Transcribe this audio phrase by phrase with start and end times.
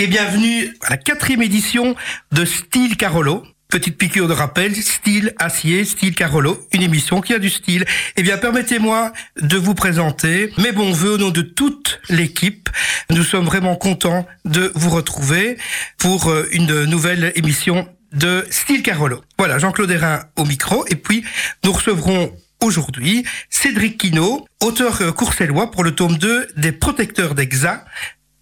[0.00, 1.94] et bienvenue à la quatrième édition
[2.32, 3.44] de Style Carolo.
[3.68, 7.84] Petite piqûre de rappel, style acier, style Carolo, une émission qui a du style.
[8.16, 9.12] Eh bien, permettez-moi
[9.42, 12.70] de vous présenter mes bons voeux au nom de toute l'équipe.
[13.10, 15.58] Nous sommes vraiment contents de vous retrouver
[15.98, 19.20] pour euh, une nouvelle émission de Style Carolo.
[19.38, 20.86] Voilà, Jean-Claude Hérin au micro.
[20.88, 21.24] Et puis,
[21.62, 27.84] nous recevrons aujourd'hui Cédric Quinault, auteur euh, coursellois pour le tome 2 des Protecteurs d'Exa,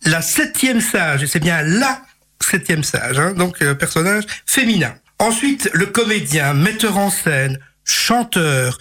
[0.05, 2.03] la septième sage, et c'est bien la
[2.41, 4.95] septième sage, hein, donc euh, personnage féminin.
[5.19, 8.79] Ensuite, le comédien, metteur en scène, chanteur,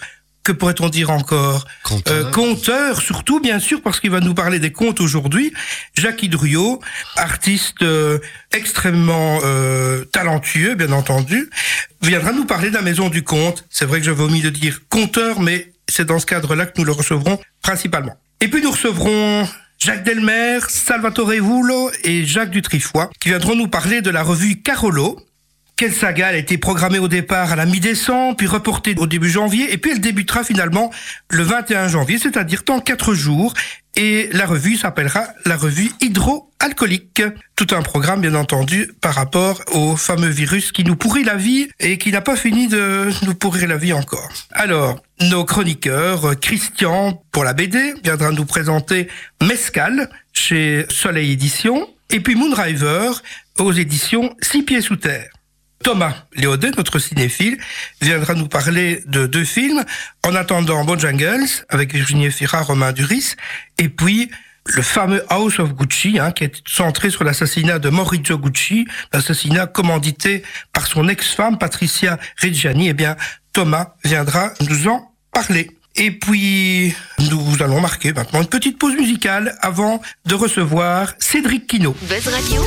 [0.48, 2.26] que pourrait-on dire encore Conteur.
[2.26, 5.52] Euh, Conteur, surtout bien sûr, parce qu'il va nous parler des contes aujourd'hui.
[5.94, 6.80] Jacques Hidruyot,
[7.16, 8.18] artiste euh,
[8.50, 11.50] extrêmement euh, talentueux, bien entendu,
[12.00, 13.66] viendra nous parler de la Maison du Conte.
[13.68, 16.84] C'est vrai que j'avais omis de dire conteur, mais c'est dans ce cadre-là que nous
[16.84, 18.16] le recevrons principalement.
[18.40, 19.46] Et puis nous recevrons
[19.78, 25.20] Jacques Delmer, Salvatore Vullo et Jacques Dutrifoy, qui viendront nous parler de la revue Carolo,
[25.76, 29.72] quelle saga a été programmée au départ à la mi-décembre, puis reportée au début janvier,
[29.72, 30.90] et puis elle débutera finalement
[31.30, 33.54] le 21 janvier, c'est-à-dire dans quatre jours.
[34.00, 37.20] Et la revue s'appellera la revue hydroalcoolique.
[37.56, 41.68] Tout un programme, bien entendu, par rapport au fameux virus qui nous pourrit la vie
[41.80, 44.28] et qui n'a pas fini de nous pourrir la vie encore.
[44.52, 49.08] Alors, nos chroniqueurs, Christian, pour la BD, viendra nous présenter
[49.42, 53.10] Mescal chez Soleil Édition, et puis Moonriver
[53.58, 55.28] aux éditions Six Pieds Sous Terre.
[55.82, 57.58] Thomas Léodet, notre cinéphile,
[58.00, 59.84] viendra nous parler de deux films.
[60.26, 63.34] En attendant Bojangles, avec Virginie Fira, Romain Duris,
[63.78, 64.30] et puis
[64.64, 69.66] le fameux House of Gucci, hein, qui est centré sur l'assassinat de Maurizio Gucci, l'assassinat
[69.66, 72.88] commandité par son ex-femme Patricia Reggiani.
[72.88, 73.16] Eh bien,
[73.52, 75.70] Thomas viendra nous en parler.
[75.96, 81.96] Et puis, nous allons marquer maintenant une petite pause musicale avant de recevoir Cédric Quinault.
[82.02, 82.62] Buzz Radio.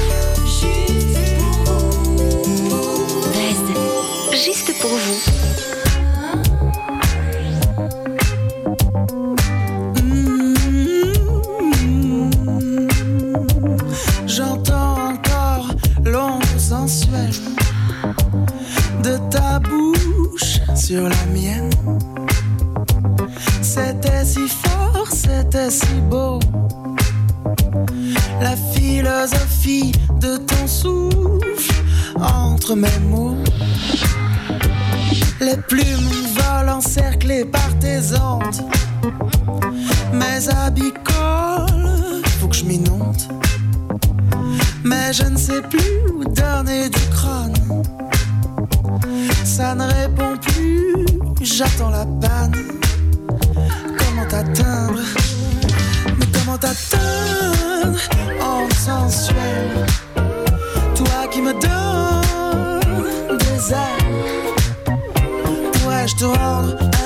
[4.34, 5.22] Juste pour vous.
[14.26, 15.68] J'entends encore
[16.06, 17.32] l'ombre sensuelle
[19.04, 21.70] de ta bouche sur la mienne.
[23.62, 26.40] C'était si fort, c'était si beau.
[28.42, 31.84] La philosophie de ton souffle
[32.18, 33.38] entre mes mots.
[35.42, 38.62] Les plumes volent encerclées par tes ondes.
[40.14, 43.24] Mes habits collent, faut que je m'inonde.
[44.84, 47.56] Mais je ne sais plus où donner du crâne.
[49.44, 51.08] Ça ne répond plus,
[51.42, 52.54] j'attends la panne.
[53.98, 55.02] Comment t'atteindre?
[56.20, 57.98] Mais comment t'atteindre?
[58.44, 59.88] En sensuel
[60.94, 64.51] Toi qui me donnes des ailes.
[66.18, 67.01] Te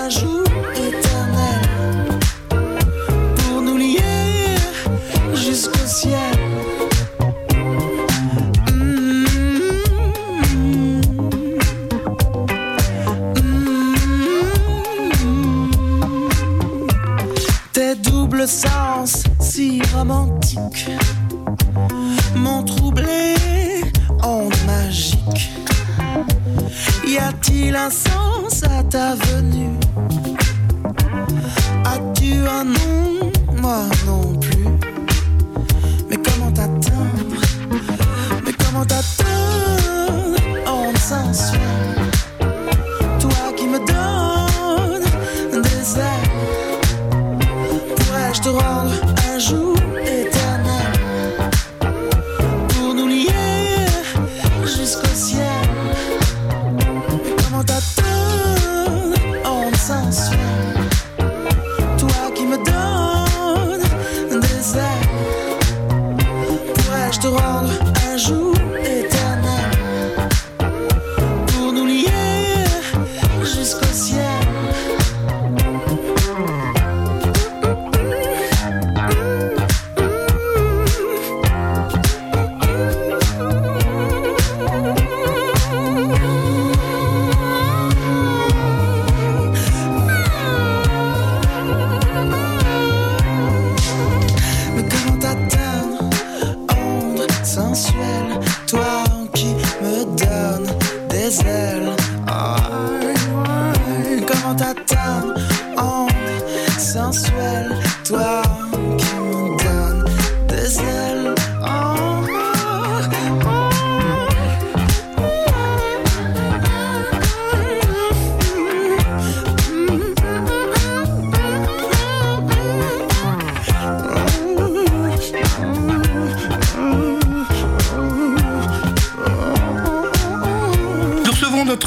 [104.28, 105.36] Comment t'atteindre
[105.78, 107.85] Onde sensuelle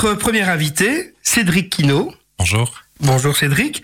[0.01, 2.15] Notre premier invité, Cédric Quinault.
[2.39, 2.85] Bonjour.
[3.01, 3.83] Bonjour Cédric.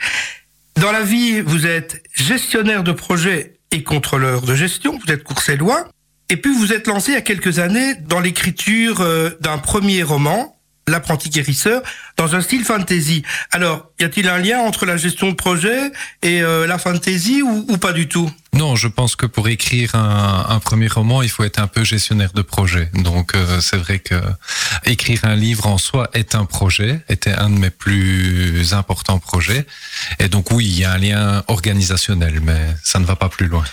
[0.77, 5.89] Dans la vie, vous êtes gestionnaire de projet et contrôleur de gestion, vous êtes coursellois,
[6.29, 10.05] et puis vous êtes lancé il y a quelques années dans l'écriture euh, d'un premier
[10.05, 10.57] roman,
[10.87, 11.83] L'apprenti guérisseur,
[12.17, 13.25] dans un style fantasy.
[13.51, 15.91] Alors, y a-t-il un lien entre la gestion de projet
[16.23, 18.31] et euh, la fantasy ou, ou, pas du tout?
[18.55, 21.83] Non, je pense que pour écrire un, un, premier roman, il faut être un peu
[21.83, 22.89] gestionnaire de projet.
[22.95, 24.15] Donc, euh, c'est vrai que
[24.85, 29.67] écrire un livre en soi est un projet, était un de mes plus importants projets.
[30.21, 33.49] Et donc, oui, il y a un lien organisationnel, mais ça ne va pas plus
[33.49, 33.65] loin.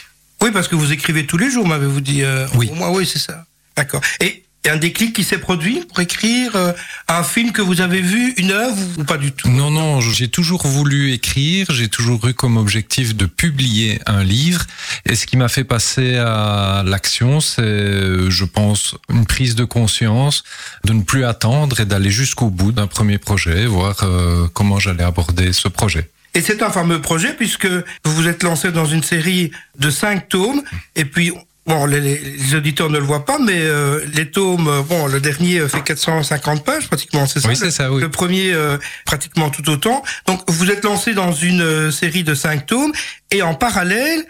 [0.41, 2.23] Oui, parce que vous écrivez tous les jours, m'avez-vous dit.
[2.23, 2.71] Euh, oui.
[2.73, 3.45] Oui, c'est ça.
[3.77, 4.01] D'accord.
[4.19, 6.71] Et et un déclic qui s'est produit pour écrire euh,
[7.07, 9.49] un film que vous avez vu, une œuvre ou pas du tout?
[9.49, 14.65] Non, non, j'ai toujours voulu écrire, j'ai toujours eu comme objectif de publier un livre.
[15.05, 20.43] Et ce qui m'a fait passer à l'action, c'est, je pense, une prise de conscience
[20.83, 25.03] de ne plus attendre et d'aller jusqu'au bout d'un premier projet, voir euh, comment j'allais
[25.03, 26.09] aborder ce projet.
[26.33, 30.29] Et c'est un fameux projet puisque vous vous êtes lancé dans une série de cinq
[30.29, 30.61] tomes
[30.95, 31.33] et puis
[31.67, 35.67] Bon, les, les, auditeurs ne le voient pas, mais euh, les tomes, bon, le dernier
[35.67, 38.01] fait 450 pages pratiquement, c'est ça Oui, c'est ça, oui.
[38.01, 40.01] Le premier, euh, pratiquement tout autant.
[40.25, 42.91] Donc, vous êtes lancé dans une euh, série de cinq tomes
[43.29, 44.25] et en parallèle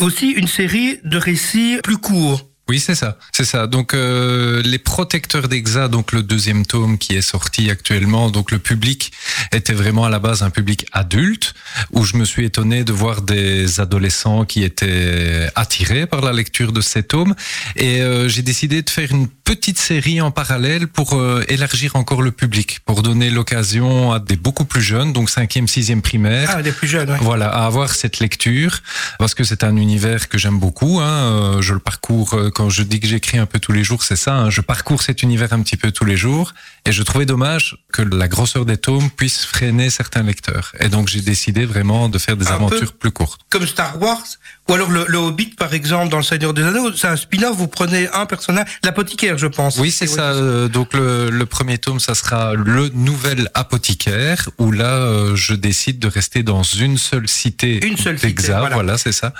[0.00, 2.48] aussi une série de récits plus courts.
[2.68, 3.66] Oui, c'est ça, c'est ça.
[3.66, 8.60] Donc euh, les protecteurs d'Exa, donc le deuxième tome qui est sorti actuellement, donc le
[8.60, 9.12] public
[9.52, 11.54] était vraiment à la base un public adulte,
[11.90, 16.72] où je me suis étonné de voir des adolescents qui étaient attirés par la lecture
[16.72, 17.34] de ces tomes,
[17.74, 22.22] et euh, j'ai décidé de faire une petite série en parallèle pour euh, élargir encore
[22.22, 26.62] le public, pour donner l'occasion à des beaucoup plus jeunes, donc cinquième, sixième primaire, ah,
[26.62, 27.18] des plus jeunes, ouais.
[27.20, 28.78] voilà, à avoir cette lecture,
[29.18, 31.00] parce que c'est un univers que j'aime beaucoup.
[31.00, 34.16] Hein, je le parcours quand je dis que j'écris un peu tous les jours, c'est
[34.16, 34.34] ça.
[34.34, 36.54] Hein, je parcours cet univers un petit peu tous les jours,
[36.86, 40.72] et je trouvais dommage que la grosseur des tomes puisse freiner certains lecteurs.
[40.80, 43.40] Et donc j'ai décidé vraiment de faire des Un aventures plus courtes.
[43.50, 44.24] Comme Star Wars,
[44.68, 47.56] ou alors le, le, Hobbit par exemple dans le Seigneur des Anneaux, c'est un spin-off.
[47.56, 49.78] Vous prenez un personnage, l'apothicaire, je pense.
[49.78, 50.32] Oui, c'est ça.
[50.32, 55.54] Euh, donc le, le, premier tome, ça sera le nouvel apothicaire, où là euh, je
[55.54, 57.84] décide de rester dans une seule cité.
[57.86, 58.34] Une seule cité.
[58.48, 59.32] Voilà, voilà c'est ça.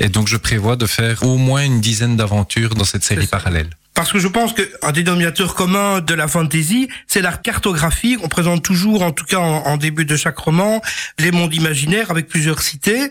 [0.00, 3.70] Et donc je prévois de faire au moins une dizaine d'aventures dans cette série parallèle.
[3.94, 8.16] Parce que je pense qu'un dénominateur commun de la fantasy, c'est la cartographie.
[8.22, 10.80] On présente toujours, en tout cas en, en, début de chaque roman,
[11.18, 13.10] les mondes imaginaires avec plusieurs cités.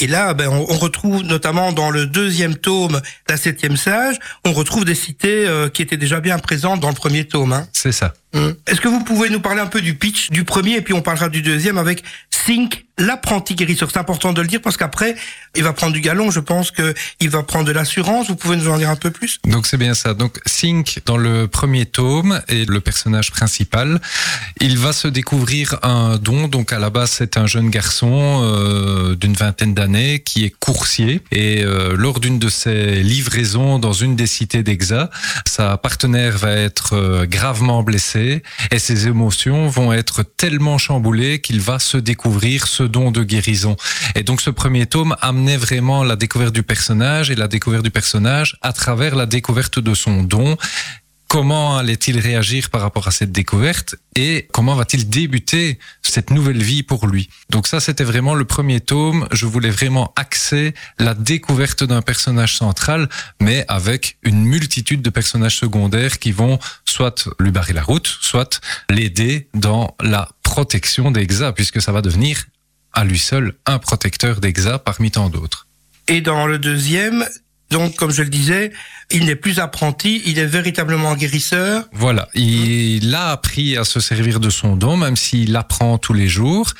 [0.00, 4.16] Et là, ben, on, on, retrouve notamment dans le deuxième tome, la septième sage,
[4.46, 7.52] on retrouve des cités euh, qui étaient déjà bien présentes dans le premier tome.
[7.52, 7.66] Hein.
[7.72, 8.14] C'est ça.
[8.32, 8.54] Hum.
[8.66, 11.02] Est-ce que vous pouvez nous parler un peu du pitch du premier et puis on
[11.02, 12.02] parlera du deuxième avec
[12.46, 13.88] Sync, l'apprenti guérisseur.
[13.92, 15.14] C'est important de le dire parce qu'après,
[15.56, 16.30] il va prendre du galon.
[16.30, 18.28] Je pense que il va prendre de l'assurance.
[18.28, 19.38] Vous pouvez nous en dire un peu plus?
[19.44, 20.14] Donc c'est bien ça.
[20.14, 24.00] Donc Sync dans le premier tome est le personnage principal.
[24.60, 26.48] Il va se découvrir un don.
[26.48, 31.20] Donc à la base c'est un jeune garçon euh, d'une vingtaine d'années qui est coursier
[31.32, 35.10] et euh, lors d'une de ses livraisons dans une des cités d'Exa,
[35.46, 41.60] sa partenaire va être euh, gravement blessée et ses émotions vont être tellement chamboulées qu'il
[41.60, 42.29] va se découvrir
[42.66, 43.76] ce don de guérison.
[44.14, 47.90] Et donc ce premier tome amenait vraiment la découverte du personnage et la découverte du
[47.90, 50.56] personnage à travers la découverte de son don
[51.30, 56.82] comment allait-il réagir par rapport à cette découverte et comment va-t-il débuter cette nouvelle vie
[56.82, 57.30] pour lui?
[57.50, 59.28] Donc ça, c'était vraiment le premier tome.
[59.30, 63.08] Je voulais vraiment axer la découverte d'un personnage central,
[63.40, 68.60] mais avec une multitude de personnages secondaires qui vont soit lui barrer la route, soit
[68.90, 72.46] l'aider dans la protection d'Exa, puisque ça va devenir
[72.92, 75.68] à lui seul un protecteur d'Exa parmi tant d'autres.
[76.08, 77.24] Et dans le deuxième,
[77.70, 78.72] donc, comme je le disais,
[79.10, 81.84] il n'est plus apprenti, il est véritablement guérisseur.
[81.92, 86.28] Voilà, il a appris à se servir de son don, même s'il apprend tous les
[86.28, 86.72] jours.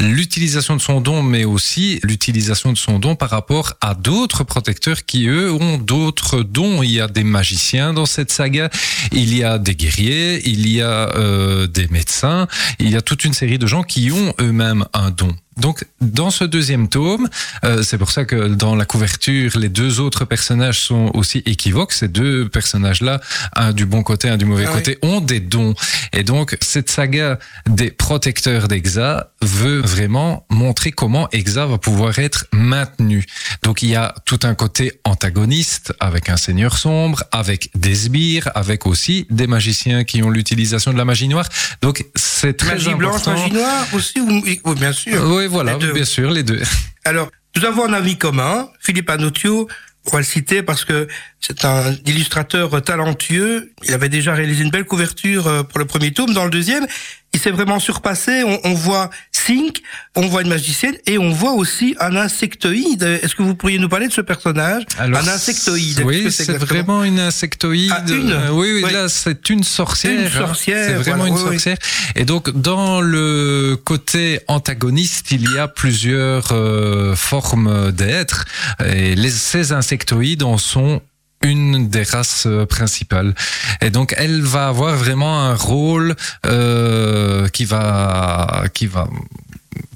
[0.00, 5.04] L'utilisation de son don, mais aussi l'utilisation de son don par rapport à d'autres protecteurs
[5.04, 6.82] qui, eux, ont d'autres dons.
[6.82, 8.68] Il y a des magiciens dans cette saga,
[9.12, 12.48] il y a des guerriers, il y a euh, des médecins,
[12.80, 15.36] il y a toute une série de gens qui ont eux-mêmes un don.
[15.58, 17.28] Donc, dans ce deuxième tome,
[17.64, 21.92] euh, c'est pour ça que dans la couverture, les deux autres personnages sont aussi équivoques.
[21.92, 23.20] Ces deux personnages-là,
[23.54, 25.74] un du bon côté, un du mauvais Ah côté, ont des dons.
[26.12, 32.46] Et donc, cette saga des protecteurs d'Exa veut vraiment montrer comment Exa va pouvoir être
[32.52, 33.26] maintenu.
[33.62, 38.48] Donc, il y a tout un côté antagoniste avec un seigneur sombre, avec des sbires,
[38.54, 41.48] avec aussi des magiciens qui ont l'utilisation de la magie noire.
[41.82, 43.32] Donc, c'est très Magie blanche, important.
[43.40, 45.22] magie noire aussi, ou- oui, bien sûr.
[45.26, 45.92] Oui, voilà, Les deux.
[45.92, 46.60] bien sûr, les deux.
[47.04, 49.68] Alors, nous avons un ami commun, Philippe Anotio.
[50.06, 51.06] On va le citer parce que
[51.40, 53.72] c'est un illustrateur talentueux.
[53.84, 56.34] Il avait déjà réalisé une belle couverture euh, pour le premier tome.
[56.34, 56.86] Dans le deuxième,
[57.34, 58.42] il s'est vraiment surpassé.
[58.44, 59.82] On, on voit Sink,
[60.14, 63.02] on voit une magicienne et on voit aussi un insectoïde.
[63.02, 66.02] Est-ce que vous pourriez nous parler de ce personnage Alors, Un insectoïde.
[66.04, 67.90] Oui, c'est vraiment une insectoïde.
[67.92, 68.30] Ah, une?
[68.30, 68.92] Euh, oui, oui, Oui.
[68.92, 70.12] là, c'est une sorcière.
[70.20, 70.30] Une hein.
[70.46, 71.52] sorcière, C'est vraiment voilà, une oui.
[71.54, 71.78] sorcière.
[72.14, 78.44] Et donc, dans le côté antagoniste, il y a plusieurs euh, formes d'êtres.
[78.84, 81.02] Et les, ces insectoïdes en sont
[81.42, 83.34] une des races euh, principales.
[83.80, 86.14] Et donc, elle va avoir vraiment un rôle
[86.46, 89.08] euh, qui va, qui va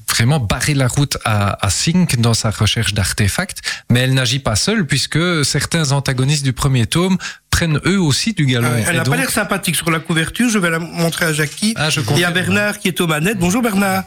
[0.08, 3.58] vraiment barrer la route à, à Sync dans sa recherche d'artefacts,
[3.90, 7.18] mais elle n'agit pas seule puisque certains antagonistes du premier tome
[7.50, 8.68] prennent eux aussi du galon.
[8.68, 10.48] Euh, Elle n'a donc- pas l'air sympathique sur la couverture.
[10.48, 12.30] Je vais la montrer à Jackie Ah, je et à.
[12.30, 13.38] Bernard qui est aux manettes.
[13.38, 14.04] Bonjour Bernard.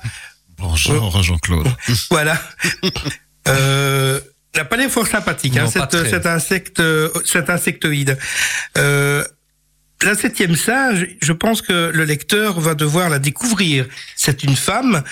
[0.57, 1.67] Bonjour Jean-Claude.
[2.09, 2.41] Voilà.
[3.47, 4.19] euh,
[4.55, 6.81] n'a pas l'air fort sympathique, hein, Non, cet, insecte,
[7.25, 8.17] cet insectoïde.
[8.77, 9.23] Euh,
[10.01, 13.85] la septième sage, je pense que le lecteur va devoir la découvrir.
[14.15, 15.03] C'est une femme.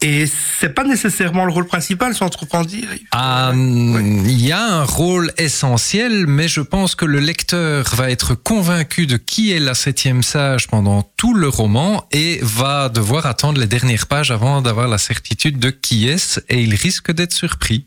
[0.00, 0.26] Et
[0.60, 2.88] c'est pas nécessairement le rôle principal, sans trop en dire.
[3.10, 8.34] Ah, Il y a un rôle essentiel, mais je pense que le lecteur va être
[8.34, 13.58] convaincu de qui est la septième sage pendant tout le roman et va devoir attendre
[13.58, 17.86] les dernières pages avant d'avoir la certitude de qui est-ce et il risque d'être surpris.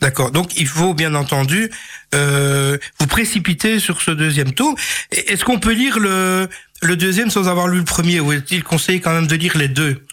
[0.00, 0.30] D'accord.
[0.30, 1.70] Donc il faut bien entendu
[2.14, 4.74] euh, vous précipiter sur ce deuxième tome.
[5.10, 6.48] Est-ce qu'on peut lire le,
[6.82, 9.68] le deuxième sans avoir lu le premier Ou est-il conseillé quand même de lire les
[9.68, 10.04] deux?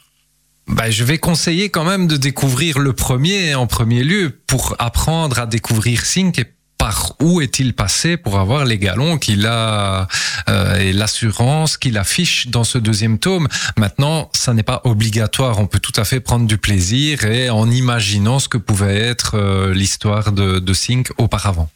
[0.68, 5.38] Bah, je vais conseiller quand même de découvrir le premier en premier lieu pour apprendre
[5.38, 6.55] à découvrir Sync et
[6.86, 10.08] par où est-il passé pour avoir les galons qu'il a
[10.48, 13.48] euh, et l'assurance qu'il affiche dans ce deuxième tome?
[13.76, 15.58] Maintenant, ça n'est pas obligatoire.
[15.58, 19.32] On peut tout à fait prendre du plaisir et en imaginant ce que pouvait être
[19.34, 21.70] euh, l'histoire de, de Sync auparavant.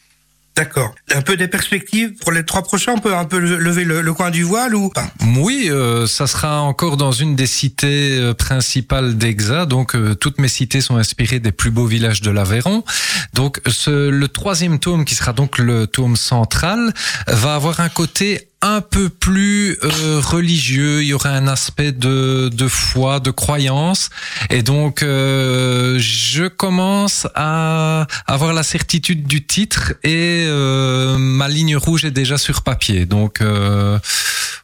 [0.59, 0.93] D'accord.
[1.15, 4.29] Un peu des perspectives pour les trois prochains, on peut un peu lever le, coin
[4.29, 5.09] du voile ou pas?
[5.37, 9.65] Oui, euh, ça sera encore dans une des cités euh, principales d'Exa.
[9.65, 12.83] Donc, euh, toutes mes cités sont inspirées des plus beaux villages de l'Aveyron.
[13.33, 16.93] Donc, le troisième tome, qui sera donc le tome central,
[17.27, 21.01] va avoir un côté un peu plus euh, religieux.
[21.01, 24.09] Il y aura un aspect de, de foi, de croyance.
[24.49, 31.77] Et donc, euh, je commence à avoir la certitude du titre et euh, ma ligne
[31.77, 33.05] rouge est déjà sur papier.
[33.05, 33.97] Donc, euh,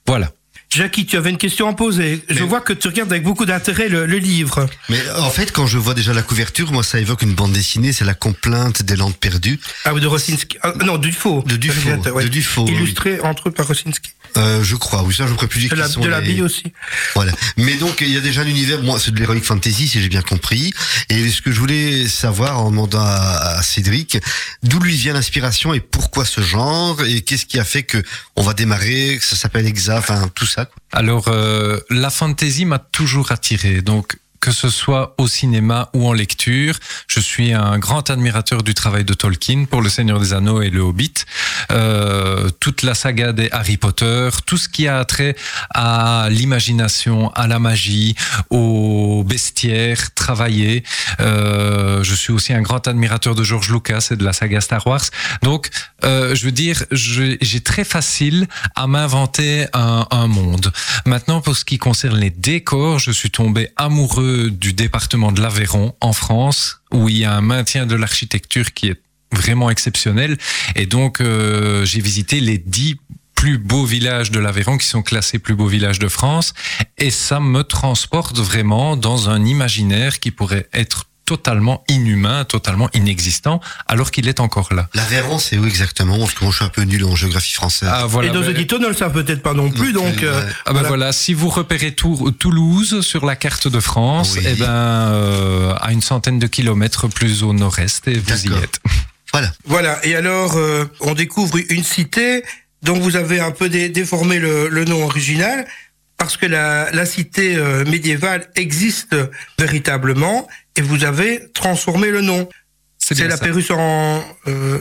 [0.05, 0.31] voilà.
[0.75, 2.21] Jackie, tu avais une question à poser.
[2.29, 4.67] Je vois que tu regardes avec beaucoup d'intérêt le, le livre.
[4.89, 7.93] Mais en fait, quand je vois déjà la couverture, moi, ça évoque une bande dessinée,
[7.93, 10.57] c'est la complainte des Landes perdues Ah oui, de Rosinski.
[10.61, 11.43] Ah, non, Dufault.
[11.47, 12.09] de Dufault.
[12.11, 12.23] Ouais.
[12.25, 12.67] De Dufault.
[12.67, 14.11] Illustré entre autres par Rosinski.
[14.37, 15.03] Euh, je crois.
[15.03, 16.63] Oui, ça, je ne pourrais plus dire De la, de la les- bille aussi.
[17.15, 17.31] Voilà.
[17.57, 20.09] Mais donc, il y a déjà un univers, moi, c'est de l'heroic fantasy, si j'ai
[20.09, 20.73] bien compris.
[21.09, 24.17] Et ce que je voulais savoir en demandant à, à Cédric,
[24.63, 28.01] d'où lui vient l'inspiration et pourquoi ce genre et qu'est-ce qui a fait que
[28.35, 30.65] on va démarrer, que ça s'appelle Exa, enfin, tout ça.
[30.65, 30.75] quoi.
[30.91, 33.81] Alors, euh, la fantasy m'a toujours attiré.
[33.81, 36.77] Donc, que ce soit au cinéma ou en lecture,
[37.07, 40.69] je suis un grand admirateur du travail de Tolkien pour Le Seigneur des Anneaux et
[40.69, 41.13] Le Hobbit.
[41.71, 45.35] Euh, toute la saga des Harry Potter, tout ce qui a trait
[45.73, 48.15] à l'imagination, à la magie,
[48.49, 50.83] au bestiaire travaillé.
[51.21, 54.85] Euh, je suis aussi un grand admirateur de George Lucas et de la saga Star
[54.85, 55.05] Wars.
[55.41, 55.69] Donc,
[56.03, 60.71] euh, je veux dire, j'ai très facile à m'inventer un, un monde.
[61.05, 65.95] Maintenant, pour ce qui concerne les décors, je suis tombé amoureux du département de l'Aveyron
[66.01, 69.01] en France, où il y a un maintien de l'architecture qui est
[69.31, 70.37] vraiment exceptionnel.
[70.75, 72.97] Et donc, euh, j'ai visité les dix
[73.35, 76.53] plus beaux villages de l'Aveyron qui sont classés plus beaux villages de France.
[76.97, 83.59] Et ça me transporte vraiment dans un imaginaire qui pourrait être totalement inhumain, totalement inexistant,
[83.87, 84.87] alors qu'il est encore là.
[84.93, 86.17] L'Aveyron, c'est où exactement?
[86.19, 87.89] Parce que moi, je suis un peu nul en géographie française.
[87.91, 90.15] Ah, voilà, Et nos auditeurs ne le savent peut-être pas non plus, Non donc.
[90.17, 90.51] plus, euh, ouais.
[90.65, 91.11] Ah ben voilà.
[91.11, 94.43] si vous repérez Tou- Toulouse sur la carte de France, Oui.
[94.47, 98.79] eh ben euh, à une centaine de kilomètres plus au nord-est et vous y êtes.
[99.33, 99.51] Voilà.
[99.65, 102.45] Voilà, et alors euh, on découvre une cité
[102.83, 105.65] dont vous avez un peu dé- déformé le, le nom original,
[106.17, 109.13] parce que la, la cité euh, médiévale existe
[109.59, 112.47] véritablement, et vous avez transformé le nom.
[113.13, 113.45] C'est la ça.
[113.45, 114.23] Pérus en...
[114.47, 114.79] Euh,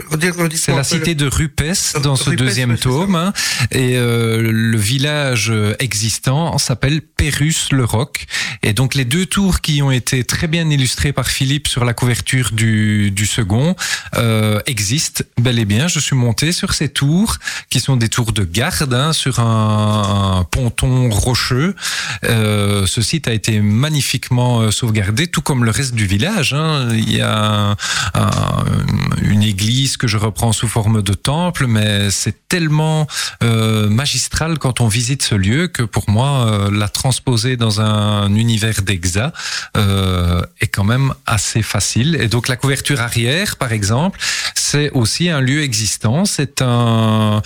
[0.54, 1.62] C'est la le- cité de Rupes
[2.02, 3.14] dans ce Rupes, deuxième tome.
[3.16, 3.32] hein.
[3.70, 8.26] Et euh, le village euh, existant s'appelle Pérus-le-Roc.
[8.62, 11.92] Et donc les deux tours qui ont été très bien illustrées par Philippe sur la
[11.92, 13.76] couverture du, du second
[14.16, 15.86] euh, existent bel et bien.
[15.88, 17.36] Je suis monté sur ces tours
[17.70, 21.74] qui sont des tours de garde hein, sur un, un ponton rocheux.
[22.24, 26.54] Euh, ce site a été magnifiquement euh, sauvegardé, tout comme le reste du village.
[26.54, 26.88] hein.
[26.92, 27.76] Il y a
[28.13, 28.13] un,
[29.22, 33.06] une église que je reprends sous forme de temple, mais c'est tellement
[33.42, 38.32] euh, magistral quand on visite ce lieu que pour moi, euh, la transposer dans un
[38.34, 39.32] univers d'exa
[39.76, 42.16] euh, est quand même assez facile.
[42.20, 44.18] Et donc la couverture arrière, par exemple,
[44.54, 46.24] c'est aussi un lieu existant.
[46.24, 47.42] C'est un,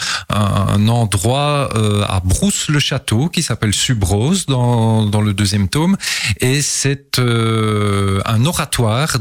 [0.89, 1.69] endroit
[2.09, 5.97] à Brousse-le-Château qui s'appelle Subrose dans, dans le deuxième tome.
[6.41, 9.17] Et c'est un oratoire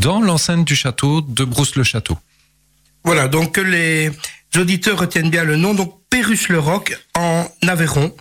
[0.00, 2.18] dans l'enceinte du château de Brousse-le-Château.
[3.04, 4.10] Voilà, donc que les
[4.56, 5.74] auditeurs retiennent bien le nom.
[5.74, 8.14] Donc Pérus-le-Roc en Aveyron,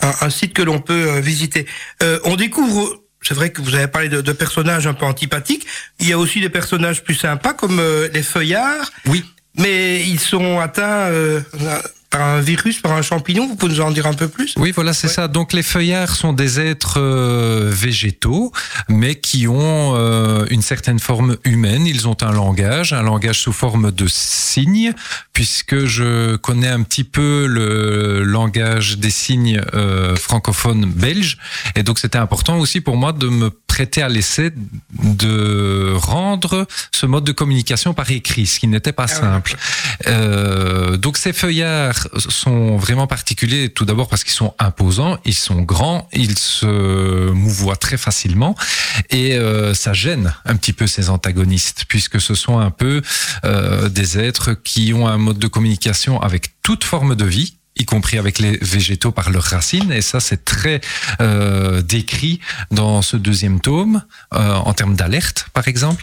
[0.00, 1.66] un, un site que l'on peut euh, visiter.
[2.02, 5.66] Euh, on découvre c'est vrai que vous avez parlé de, de, personnages un peu antipathiques.
[5.98, 8.92] Il y a aussi des personnages plus sympas comme euh, les feuillards.
[9.06, 9.24] Oui.
[9.58, 11.40] Mais ils sont atteints euh,
[12.10, 13.46] par un virus, par un champignon.
[13.48, 14.54] Vous pouvez nous en dire un peu plus?
[14.56, 15.12] Oui, voilà, c'est Ouais.
[15.12, 15.28] ça.
[15.28, 18.52] Donc les feuillards sont des êtres euh, végétaux,
[18.88, 21.86] mais qui ont euh, une certaine forme humaine.
[21.86, 24.92] Ils ont un langage, un langage sous forme de signes,
[25.32, 31.38] puisque je connais un petit peu le langage des signes euh, francophones belges.
[31.74, 34.52] Et donc c'était important aussi pour moi de me prêter à l'essai
[35.02, 39.20] de rendre ce mode de communication par écrit, ce qui n'était pas Ah ouais.
[39.20, 40.96] simple.
[40.98, 46.08] Donc ces feuillards sont vraiment particuliers, tout d'abord parce qu'ils sont imposants, ils sont grands,
[46.12, 48.54] ils se mouvoient très facilement
[49.10, 53.02] et euh, ça gêne un petit peu ces antagonistes puisque ce sont un peu
[53.44, 57.84] euh, des êtres qui ont un mode de communication avec toute forme de vie y
[57.84, 60.80] compris avec les végétaux par leurs racines, et ça c'est très
[61.20, 62.40] euh, décrit
[62.70, 64.02] dans ce deuxième tome,
[64.34, 66.02] euh, en termes d'alerte par exemple.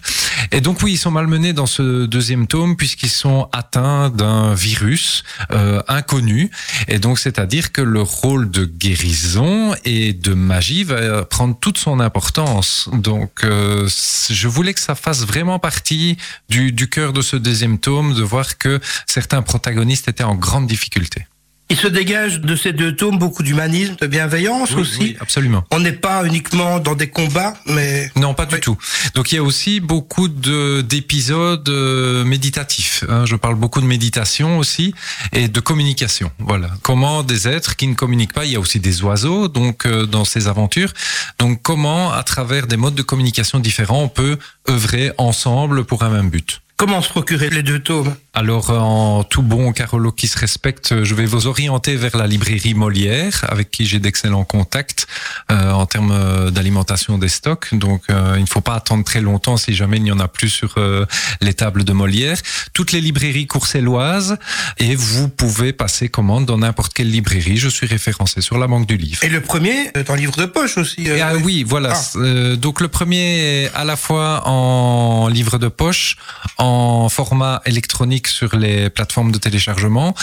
[0.51, 5.23] Et donc oui, ils sont malmenés dans ce deuxième tome puisqu'ils sont atteints d'un virus
[5.51, 6.51] euh, inconnu,
[6.87, 11.99] et donc c'est-à-dire que le rôle de guérison et de magie va prendre toute son
[11.99, 12.89] importance.
[12.93, 13.87] Donc euh,
[14.29, 16.17] je voulais que ça fasse vraiment partie
[16.49, 20.67] du, du cœur de ce deuxième tome, de voir que certains protagonistes étaient en grande
[20.67, 21.25] difficulté.
[21.73, 24.99] Il se dégage de ces deux tomes beaucoup d'humanisme, de bienveillance aussi.
[24.99, 25.63] Oui, absolument.
[25.71, 28.61] On n'est pas uniquement dans des combats, mais Non, pas du Oui.
[28.61, 28.77] tout.
[29.15, 33.03] Donc il y a aussi beaucoup de d'épisodes euh, méditatifs.
[33.09, 33.25] hein.
[33.25, 34.93] Je parle beaucoup de méditation aussi
[35.31, 36.29] et de communication.
[36.37, 36.69] Voilà.
[36.83, 40.05] Comment des êtres qui ne communiquent pas, il y a aussi des oiseaux donc euh,
[40.05, 40.93] dans ces aventures.
[41.39, 44.37] Donc comment à travers des modes de communication différents on peut
[44.69, 46.61] œuvrer ensemble pour un même but.
[46.77, 51.15] Comment se procurer les deux tomes Alors, en tout bon Carolo qui se respecte, je
[51.15, 55.07] vais vous orienter vers la librairie Molière, avec qui j'ai d'excellents contacts
[55.51, 57.73] euh, en termes euh, d'alimentation des stocks.
[57.73, 60.27] Donc, euh, il ne faut pas attendre très longtemps si jamais il n'y en a
[60.27, 61.05] plus sur euh,
[61.41, 62.37] les tables de Molière.
[62.73, 64.37] Toutes les librairies courcelloises,
[64.79, 67.57] et vous pouvez passer commande dans n'importe quelle librairie.
[67.57, 69.23] Je suis référencé sur la banque du livre.
[69.23, 71.07] Et le premier est en livre de poche aussi.
[71.21, 71.93] ah oui, voilà.
[71.93, 72.55] Ah.
[72.55, 76.17] Donc le premier est à la fois en livre de poche,
[76.57, 76.62] en
[77.09, 80.13] format électronique sur les plateformes de téléchargement,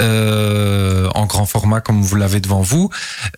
[0.00, 2.90] euh, en grand format comme vous l'avez devant vous.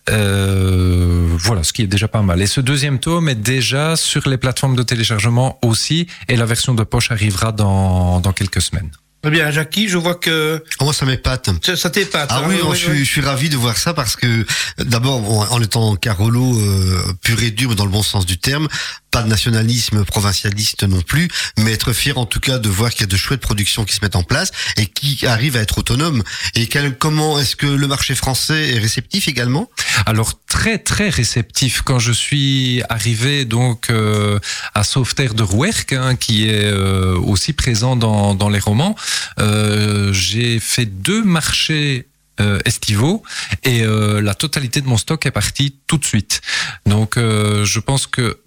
[0.09, 2.41] Euh, voilà, ce qui est déjà pas mal.
[2.41, 6.73] Et ce deuxième tome est déjà sur les plateformes de téléchargement aussi, et la version
[6.73, 8.91] de poche arrivera dans, dans quelques semaines.
[9.21, 11.49] Très bien, Jackie, je vois que Oh, moi, ça m'épate.
[11.61, 12.29] ça, ça t'épate.
[12.31, 14.45] Ah hein, oui, je, suis, je suis ravi de voir ça parce que euh,
[14.79, 18.37] d'abord, bon, en étant Carolo euh, pur et dur mais dans le bon sens du
[18.37, 18.69] terme,
[19.11, 23.01] pas de nationalisme provincialiste non plus, mais être fier en tout cas de voir qu'il
[23.01, 25.77] y a de chouettes productions qui se mettent en place et qui arrivent à être
[25.79, 26.23] autonomes.
[26.55, 29.69] Et quel- comment est-ce que le marché français est réceptif également?
[30.05, 34.39] Alors très très réceptif quand je suis arrivé donc euh,
[34.75, 38.95] à Sauveterre de Rouergue hein, qui est euh, aussi présent dans, dans les romans.
[39.39, 42.07] Euh, j'ai fait deux marchés
[42.39, 43.23] euh, estivaux
[43.63, 46.41] et euh, la totalité de mon stock est partie tout de suite.
[46.85, 48.39] Donc euh, je pense que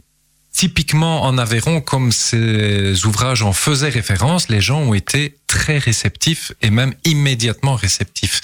[0.52, 6.52] typiquement en Aveyron, comme ces ouvrages en faisaient référence, les gens ont été très réceptifs
[6.62, 8.40] et même immédiatement réceptifs.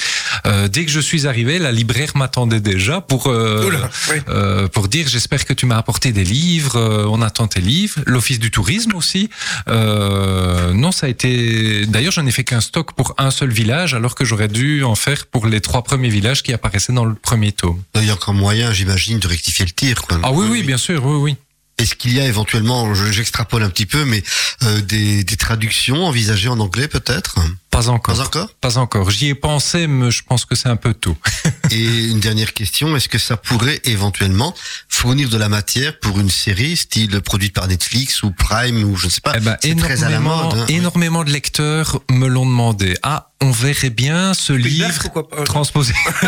[0.46, 4.16] Euh, dès que je suis arrivé, la libraire m'attendait déjà pour euh, Oula, oui.
[4.28, 8.00] euh, pour dire j'espère que tu m'as apporté des livres, euh, on attend tes livres.
[8.06, 9.30] L'office du tourisme aussi.
[9.68, 11.86] Euh, non, ça a été.
[11.86, 14.94] D'ailleurs, j'en ai fait qu'un stock pour un seul village, alors que j'aurais dû en
[14.94, 17.82] faire pour les trois premiers villages qui apparaissaient dans le premier tome.
[17.94, 20.02] Il y a encore moyen, j'imagine, de rectifier le tir.
[20.02, 20.20] Quoi.
[20.22, 21.36] Ah oui, oui, bien sûr, oui, oui.
[21.78, 24.22] Est-ce qu'il y a éventuellement, je- j'extrapole un petit peu, mais
[24.64, 27.36] euh, des, des traductions envisagées en anglais peut-être?
[27.70, 28.16] Pas encore.
[28.16, 28.54] Pas encore?
[28.60, 29.10] Pas encore.
[29.10, 31.16] J'y ai pensé, mais je pense que c'est un peu tôt.
[31.70, 34.54] Et une dernière question, est-ce que ça pourrait éventuellement
[34.88, 39.06] fournir de la matière pour une série style produite par Netflix ou Prime ou je
[39.06, 39.34] ne sais pas?
[39.36, 40.58] Eh ben, C'est très à la énormément, mode.
[40.60, 40.66] hein.
[40.68, 42.96] énormément de lecteurs me l'ont demandé.
[43.02, 45.94] Ah, on verrait bien ce livre pas transposé.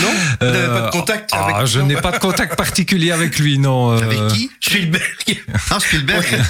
[0.00, 0.08] non
[0.40, 3.58] Vous n'avez pas de contact Ah, avec je n'ai pas de contact particulier avec lui,
[3.58, 3.92] non.
[3.92, 4.50] euh, Avec qui?
[4.60, 5.42] Spielberg.
[5.70, 6.24] Ah, Spielberg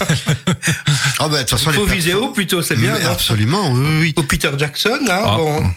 [1.20, 2.94] Ah bah de toute façon, Faut les viser haut plutôt, c'est bien.
[3.10, 4.14] Absolument, oui, oui.
[4.16, 5.36] Ou Peter Jackson, hein, Ah.
[5.36, 5.60] bon.
[5.62, 5.72] Moi,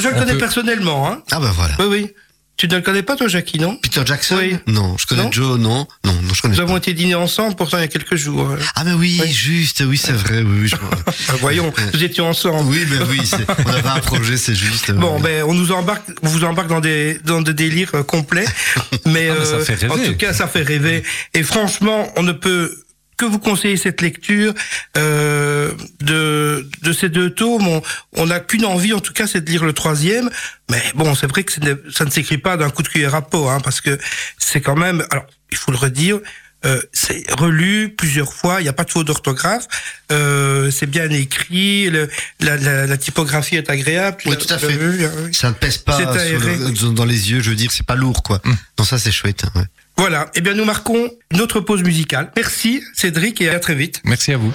[0.00, 1.22] je le On connais peut- personnellement, hein.
[1.32, 1.74] Ah bah voilà.
[1.80, 2.12] Oui, oui.
[2.58, 3.76] Tu ne le connais pas, toi, Jackie, non?
[3.76, 4.34] Peter Jackson?
[4.36, 4.56] Oui.
[4.66, 5.30] Non, je connais Non?
[5.32, 5.86] Joe, non.
[6.04, 6.64] Non, non, je connais Nous pas.
[6.68, 8.48] avons été dîner ensemble, pourtant, il y a quelques jours.
[8.74, 9.30] Ah mais oui, Oui.
[9.32, 10.68] juste, oui, c'est vrai, oui, oui.
[10.68, 12.68] je voyons, nous étions ensemble.
[12.68, 14.90] oui, mais oui, c'est- on avait un projet, c'est juste.
[14.90, 15.22] Bon, oui.
[15.22, 18.44] ben, on nous embarque, on vous embarque dans des, dans des délires euh, complets.
[19.06, 19.92] Mais, Ah, mais ça euh, fait rêver.
[19.94, 21.04] en tout cas, ça fait rêver.
[21.34, 22.76] Et franchement, on ne peut
[23.18, 24.54] que vous conseiller cette lecture
[24.96, 27.80] euh, de, de ces deux tomes?
[28.16, 30.30] On- n'a qu'une envie, en tout cas, c'est de lire le troisième.
[30.70, 31.52] Mais bon, c'est vrai que
[31.90, 33.98] ça ne s'écrit pas d'un coup de cuillère à peau, hein, parce que
[34.38, 35.04] c'est quand même.
[35.10, 36.18] Alors, il faut le redire.
[36.66, 39.66] euh, c'est relu plusieurs fois, il n'y a pas de faute d'orthographe,
[40.10, 42.08] euh, c'est bien écrit, le,
[42.40, 44.16] la, la, la typographie est agréable.
[44.26, 44.76] Oui, tout à fait.
[44.76, 45.32] vu, hein, oui.
[45.32, 48.40] Ça ne pèse pas le- dans les yeux, je veux dire, c'est pas lourd, quoi.
[48.76, 49.44] Non, ça c'est chouette.
[49.54, 49.62] ouais.
[49.98, 52.30] Voilà, eh bien nous marquons une autre pause musicale.
[52.36, 54.00] Merci Cédric et à très vite.
[54.04, 54.52] Merci à vous.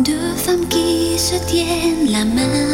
[0.00, 2.66] Deux femmes qui se tiennent la main.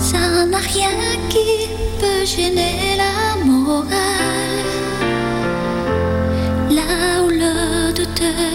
[0.00, 0.88] Ça n'a rien
[1.28, 1.68] qui
[2.00, 2.83] peut gêner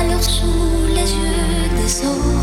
[0.00, 2.41] Alors sous les yeux des autres,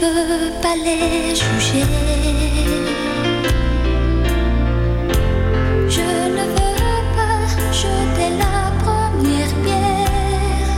[0.00, 1.84] Je ne veux pas les juger.
[5.88, 7.40] Je ne veux pas
[7.72, 10.76] jeter la première pierre.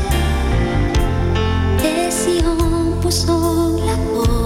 [1.84, 4.39] Et si en poussant la porte,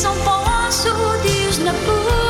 [0.00, 2.29] Ce qu'ils en pensent ou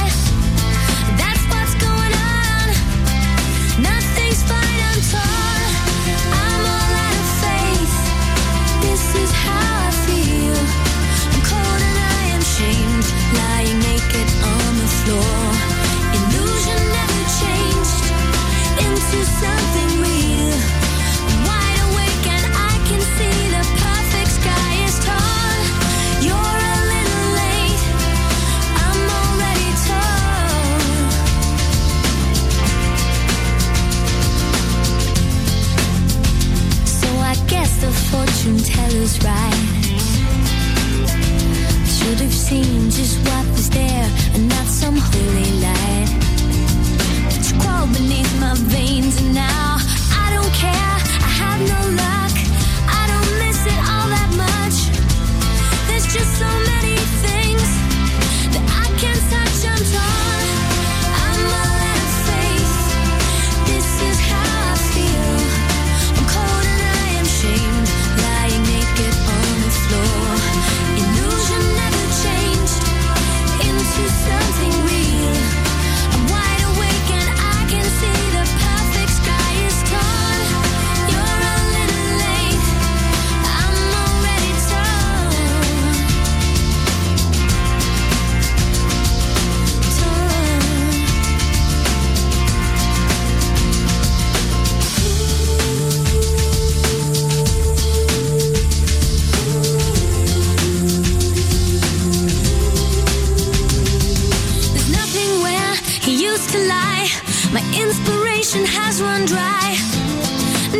[108.49, 109.77] Has run dry.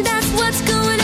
[0.04, 1.01] That's what's going on.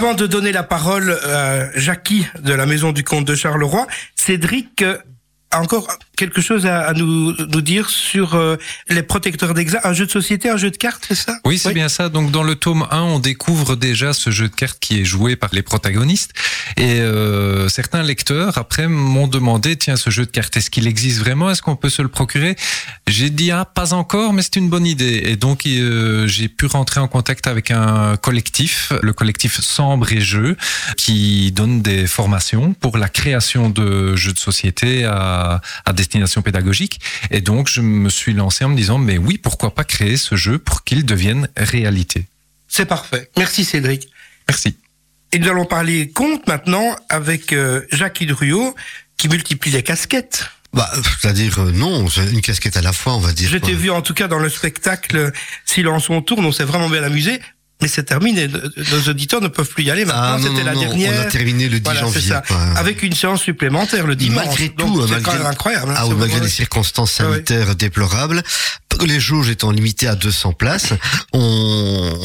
[0.00, 3.86] Avant de donner la parole à Jackie de la maison du comte de Charleroi,
[4.16, 4.96] Cédric euh,
[5.50, 5.88] a encore
[6.20, 8.56] quelque chose à, à nous, nous dire sur euh,
[8.90, 9.80] les protecteurs d'examen.
[9.84, 11.38] Un jeu de société, un jeu de cartes, c'est ça?
[11.46, 12.10] Oui, c'est bien ça.
[12.10, 15.34] Donc dans le tome 1, on découvre déjà ce jeu de cartes qui est joué
[15.34, 16.32] par les protagonistes.
[16.76, 21.20] Et euh, certains lecteurs, après, m'ont demandé, tiens, ce jeu de cartes, est-ce qu'il existe
[21.20, 21.50] vraiment?
[21.50, 22.54] Est-ce qu'on peut se le procurer?
[23.06, 25.22] J'ai dit, ah, pas encore, mais c'est une bonne idée.
[25.24, 30.20] Et donc, euh, j'ai pu rentrer en contact avec un collectif, le collectif Sambre et
[30.20, 30.58] Jeux,
[30.98, 37.00] qui donne des formations pour la création de jeux de société à, à destination pédagogique.
[37.30, 40.34] Et donc, je me suis lancé en me disant, mais oui, pourquoi pas créer ce
[40.34, 42.26] jeu pour qu'il devienne réalité?
[42.66, 43.30] C'est parfait.
[43.36, 44.08] Merci Cédric.
[44.48, 44.76] Merci.
[45.32, 48.74] Et nous allons parler compte maintenant avec euh, Jacques Hidruot
[49.16, 50.46] qui multiplie les casquettes.
[50.72, 53.48] Bah, c'est-à-dire, euh, non, une casquette à la fois, on va dire.
[53.48, 55.32] Je t'ai vu en tout cas dans le spectacle
[55.64, 57.40] Silence on tourne, on s'est vraiment bien amusé.
[57.82, 60.80] Mais c'est terminé, nos auditeurs ne peuvent plus y aller maintenant, Ah, c'était la non,
[60.80, 61.12] dernière.
[61.16, 62.28] On a terminé le 10 Voilà, c'est janvier.
[62.28, 62.42] ça.
[62.76, 64.46] Avec une séance supplémentaire le dimanche.
[64.46, 65.90] Malgré Donc, tout, c'est malgré, quand même incroyable.
[65.92, 67.26] hein, ah, malgré les circonstances oui.
[67.32, 68.42] sanitaires déplorables,
[69.06, 70.92] les jauges étant limitées à 200 places,
[71.32, 72.18] on,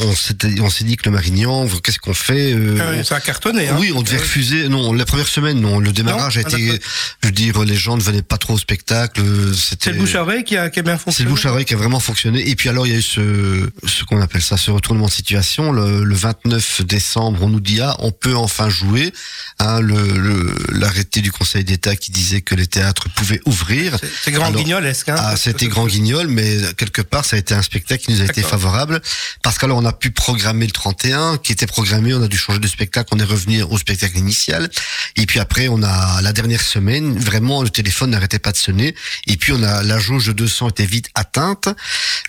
[0.60, 3.68] on s'est dit que le Marignan, qu'est-ce qu'on fait euh, oui, ça a cartonné.
[3.68, 3.76] Hein.
[3.78, 4.22] oui, on devait Ouais.
[4.22, 4.68] refuser.
[4.68, 5.78] Non, la première semaine, non.
[5.78, 6.80] Le démarrage Non a été,
[7.22, 9.20] je veux dire, les gens ne venaient pas trop au spectacle.
[9.54, 9.84] C'était.
[9.86, 11.28] C'est le bouche à oreille qui a, qui a bien C'est fonctionné.
[11.28, 12.48] le bouche à oreille qui a vraiment fonctionné.
[12.48, 15.10] Et puis alors, il y a eu ce, ce qu'on appelle ça, ce retournement de
[15.12, 15.72] situation.
[15.72, 19.12] Le, le 29 décembre, on nous dit, ah, on peut enfin jouer.
[19.58, 23.96] Hein, le, l'arrêté du Conseil d'État qui disait que les théâtres pouvaient ouvrir.
[24.00, 25.08] C'est- C'est grand guignolesque.
[25.08, 28.20] Hein, Ah, c'était grand guignol, mais quelque part, ça a été un spectacle qui nous
[28.20, 29.00] a été favorable.
[29.42, 32.58] Parce qu'alors, on a pu programmer le 31, qui était programmé, on a dû changer
[32.58, 34.68] de spectacle, on est revenu au spectacle initial.
[35.16, 38.94] Et puis après, on a, la dernière semaine, vraiment, le téléphone n'arrêtait pas de sonner.
[39.26, 41.68] Et puis, on a, la jauge de 200 était vite atteinte.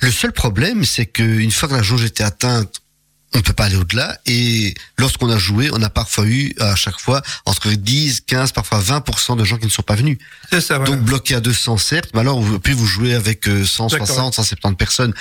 [0.01, 2.81] Le seul problème, c'est qu'une fois que la jauge était atteinte,
[3.37, 4.17] on ne peut pas aller au-delà.
[4.25, 8.79] Et lorsqu'on a joué, on a parfois eu, à chaque fois, entre 10, 15, parfois
[8.79, 10.17] 20% de gens qui ne sont pas venus.
[10.51, 10.95] C'est ça, voilà.
[10.95, 14.75] Donc bloqué à 200 certes, mais alors vous- puis vous jouez avec euh, 160, 170
[14.75, 15.13] personnes.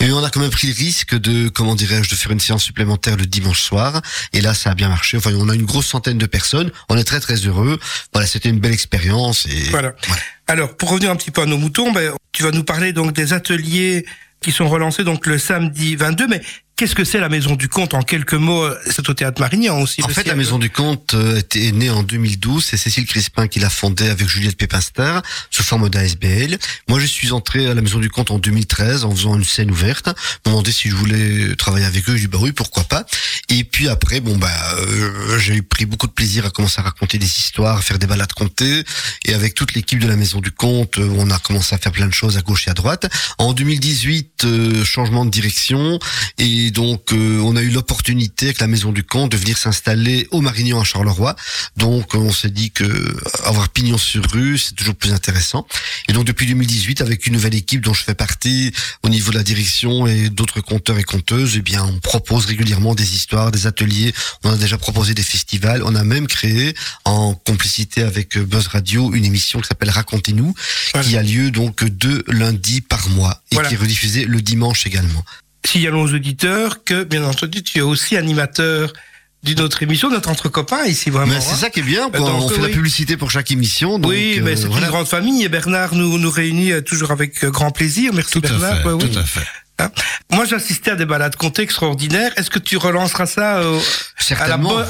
[0.00, 2.62] Et on a quand même pris le risque de, comment dirais-je, de faire une séance
[2.62, 4.02] supplémentaire le dimanche soir.
[4.34, 5.16] Et là, ça a bien marché.
[5.16, 6.70] Enfin, on a une grosse centaine de personnes.
[6.90, 7.80] On est très très heureux.
[8.12, 9.46] Voilà, c'était une belle expérience.
[9.46, 9.94] Et Voilà.
[10.46, 13.12] Alors, pour revenir un petit peu à nos moutons, ben, tu vas nous parler donc
[13.14, 14.04] des ateliers
[14.42, 16.26] qui sont relancés donc le samedi 22.
[16.26, 16.42] Mais
[16.76, 19.80] qu'est-ce que c'est la Maison du Comte En quelques mots, euh, c'est au Théâtre Marignan
[19.80, 20.02] aussi.
[20.02, 20.34] En fait, la.
[20.34, 22.64] Maison du Comte euh, était née en 2012.
[22.64, 26.58] C'est Cécile Crispin qui l'a fondée avec Juliette Pépin-Star sous forme d'ASBL.
[26.88, 29.70] Moi, je suis entré à la Maison du Comte en 2013 en faisant une scène
[29.70, 30.08] ouverte.
[30.44, 32.16] On m'a demandé si je voulais travailler avec eux.
[32.16, 33.04] Je dis bah oui, pourquoi pas.
[33.48, 37.18] Et puis après, bon bah, euh, j'ai pris beaucoup de plaisir à commencer à raconter
[37.18, 38.84] des histoires, à faire des balades comptées.
[39.24, 41.92] Et avec toute l'équipe de la Maison du Comte, euh, on a commencé à faire
[41.92, 43.12] plein de choses à gauche et à droite.
[43.38, 45.98] En 2018, euh, changement de direction.
[46.38, 50.28] Et donc, euh, on a eu l'opportunité avec la Maison du Comte de venir s'installer
[50.30, 51.34] au Marignan à Charleroi.
[51.76, 55.66] Donc, euh, on s'est dit que euh, avoir pignon sur rue, c'est toujours plus intéressant.
[56.08, 58.72] Et donc, depuis 2018, avec une nouvelle équipe dont je fais partie
[59.02, 62.94] au niveau de la direction et d'autres conteurs et conteuses, eh bien, on propose régulièrement
[62.94, 64.12] des histoires, des ateliers.
[64.44, 65.82] On a déjà proposé des festivals.
[65.84, 70.54] On a même créé, en complicité avec euh, Buzz Radio, une émission qui s'appelle Racontez-nous,
[70.92, 71.08] Voilà.
[71.08, 73.68] qui a lieu donc deux lundis par mois et Voilà.
[73.68, 75.24] qui est rediffusée le dimanche également.
[75.66, 78.92] Signalons aux auditeurs que, bien entendu, tu es aussi animateur
[79.42, 81.34] d'une autre émission, notre entre copains ici vraiment.
[81.34, 81.56] Mais c'est hein.
[81.56, 82.20] ça qui est bien, quoi.
[82.20, 82.68] Donc, on fait oui.
[82.68, 83.98] la publicité pour chaque émission.
[83.98, 84.86] Donc, oui, mais euh, c'est voilà.
[84.86, 88.12] une grande famille et Bernard nous, nous réunit euh, toujours avec euh, grand plaisir.
[88.14, 88.82] Merci Tout à Bernard.
[88.82, 89.10] fait, Ouais, oui.
[89.10, 89.46] tout à fait.
[89.82, 89.90] Hein.
[90.32, 92.32] Moi, j'assistais à des balades comptées extraordinaires.
[92.36, 93.78] Est-ce que tu relanceras ça euh,
[94.38, 94.46] à,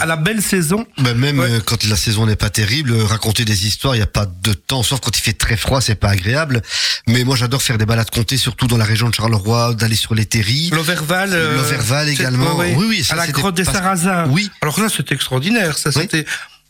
[0.07, 0.87] la à belle saison?
[0.99, 1.51] Bah, même Ouais.
[1.51, 4.27] euh, quand la saison n'est pas terrible, euh, raconter des histoires, il n'y a pas
[4.27, 6.63] de temps, sauf quand il fait très froid, c'est pas agréable.
[7.09, 10.15] Mais moi, j'adore faire des balades comptées, surtout dans la région de Charleroi, d'aller sur
[10.15, 10.71] les terris.
[10.73, 11.31] L'Overval.
[11.33, 12.57] euh, L'Overval également.
[12.57, 12.75] ouais.
[12.77, 14.27] Oui, oui, ça, à la grotte des Sarrasins.
[14.29, 14.51] Oui.
[14.61, 15.79] Alors là, c'était extraordinaire.
[15.79, 16.03] Ça, Oui.
[16.03, 16.25] c'était.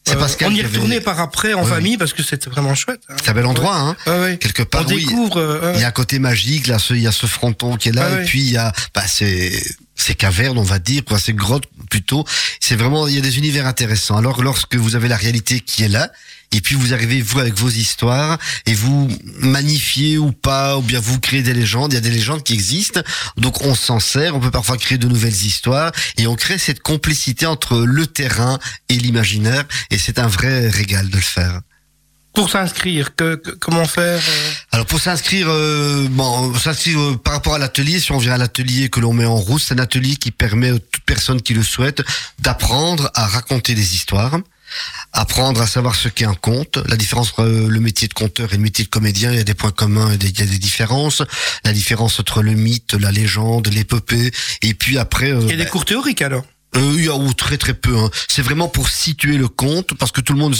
[0.04, 2.50] C'est euh, Pascal on y est retourné par après en Oui, famille parce que c'était
[2.50, 3.00] vraiment chouette.
[3.08, 3.14] hein.
[3.22, 3.96] C'est un bel endroit, hein.
[4.06, 4.36] Ouais, ouais.
[4.38, 5.04] Quelque part, On oui.
[5.04, 5.36] découvre.
[5.38, 7.90] euh, Il y a un côté magique, là, ce- il y a ce fronton qui
[7.90, 9.52] est là, Ah et puis il y a, bah, c'est,
[9.94, 12.24] ces cavernes, on va dire, quoi, ces grottes plutôt.
[12.58, 14.16] C'est vraiment, il y a des univers intéressants.
[14.16, 16.10] Alors, lorsque vous avez la réalité qui est là,
[16.52, 21.00] et puis vous arrivez, vous, avec vos histoires, et vous magnifiez ou pas, ou bien
[21.00, 23.00] vous créez des légendes, il y a des légendes qui existent,
[23.36, 26.80] donc on s'en sert, on peut parfois créer de nouvelles histoires, et on crée cette
[26.82, 31.60] complicité entre le terrain et l'imaginaire, et c'est un vrai régal de le faire.
[32.34, 37.34] Pour s'inscrire, que, que- comment faire euh, Alors pour s'inscrire, euh, bon, s'inscrire euh, par
[37.34, 39.78] rapport à l'atelier, si on vient à l'atelier que l'on met en route, c'est un
[39.82, 42.02] atelier qui permet à toute personne qui le souhaite
[42.38, 44.38] d'apprendre à raconter des histoires,
[45.12, 48.52] apprendre à savoir ce qu'est un conte, la différence entre euh, le métier de conteur
[48.52, 50.58] et le métier de comédien, il y a des points communs il y a des
[50.58, 51.22] différences,
[51.64, 54.30] la différence entre le mythe, la légende, l'épopée,
[54.62, 55.30] et puis après...
[55.32, 56.44] euh, Il y a des bah, cours théoriques alors?
[56.76, 57.96] euh, il y a ou très très peu.
[57.96, 58.10] Hein.
[58.28, 60.56] C'est vraiment pour situer le conte, parce que tout le monde,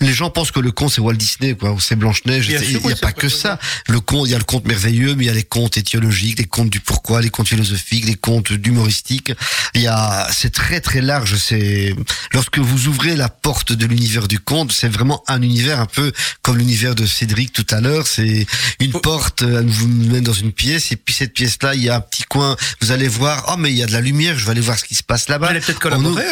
[0.00, 2.48] les gens pensent que le conte c'est Walt Disney, quoi, ou c'est Blanche Neige.
[2.48, 3.58] Il n'y a pas que ça.
[3.88, 6.38] Le conte, il y a le conte merveilleux, mais il y a les contes étiologiques,
[6.38, 9.32] les contes du pourquoi, les contes philosophiques, les contes humoristiques.
[9.74, 11.36] Il y a, c'est très très large.
[11.36, 11.94] C'est
[12.32, 16.12] lorsque vous ouvrez la porte de l'univers du conte, c'est vraiment un univers un peu
[16.42, 18.06] comme l'univers de Cédric tout à l'heure.
[18.06, 18.46] C'est
[18.80, 21.88] une porte, euh, elle vous mène dans une pièce, et puis cette pièce-là, il y
[21.88, 22.56] a un petit coin.
[22.80, 24.78] Vous allez voir, oh mais il y a de la lumière, je vais aller voir
[24.78, 25.46] ce qui se passe là-bas.
[25.46, 25.80] Vous allez peut-être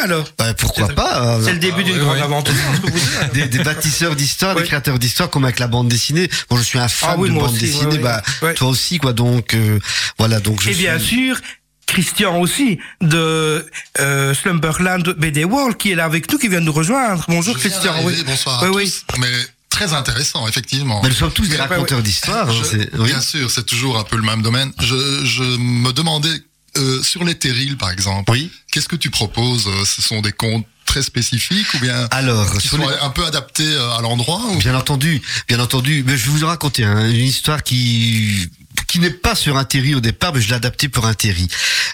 [0.03, 0.25] alors.
[0.37, 2.53] bah, pourquoi pas euh, C'est le début d'une oui, grande aventure.
[3.57, 6.29] des, bâtisseurs d'histoire, des créateurs d'histoire, comme avec la bande dessinée.
[6.49, 8.53] Bon, je suis un fan Ah oui, de bande aussi, dessinée, ouais, bah ouais.
[8.53, 9.13] Toi aussi, quoi.
[9.13, 9.79] Donc euh,
[10.17, 11.39] voilà, donc je Et bien sûr,
[11.87, 13.65] Christian aussi, de
[13.99, 17.25] euh, Slumberland BD World, qui est là avec nous, qui vient de nous rejoindre.
[17.27, 17.93] Bonjour Christian.
[18.03, 18.23] oui.
[18.25, 18.93] Bonsoir Oui, à oui.
[19.07, 19.17] tous.
[19.19, 19.31] Mais
[19.69, 21.01] très intéressant, effectivement.
[21.03, 22.49] Mais nous sommes tous des Ouais, ouais, raconteurs d'histoire.
[22.49, 23.07] hein, Je- c'est- oui.
[23.07, 24.71] Bien sûr, c'est toujours un peu le même domaine.
[24.79, 26.29] Je, je me demandais,
[26.77, 28.51] euh, sur les terrils, par exemple, Oui.
[28.71, 29.69] qu'est-ce que tu proposes?
[29.85, 33.25] Ce sont des contes très spécifiques ou bien Alors, qui sur sont les- un peu
[33.25, 34.57] adaptés euh, à l'endroit ou...
[34.57, 36.03] Bien entendu, bien entendu.
[36.05, 38.49] Mais je vais vous raconter hein, une histoire qui
[38.87, 41.47] qui n'est pas sur un terri au départ, mais je l'ai adapté pour un terri.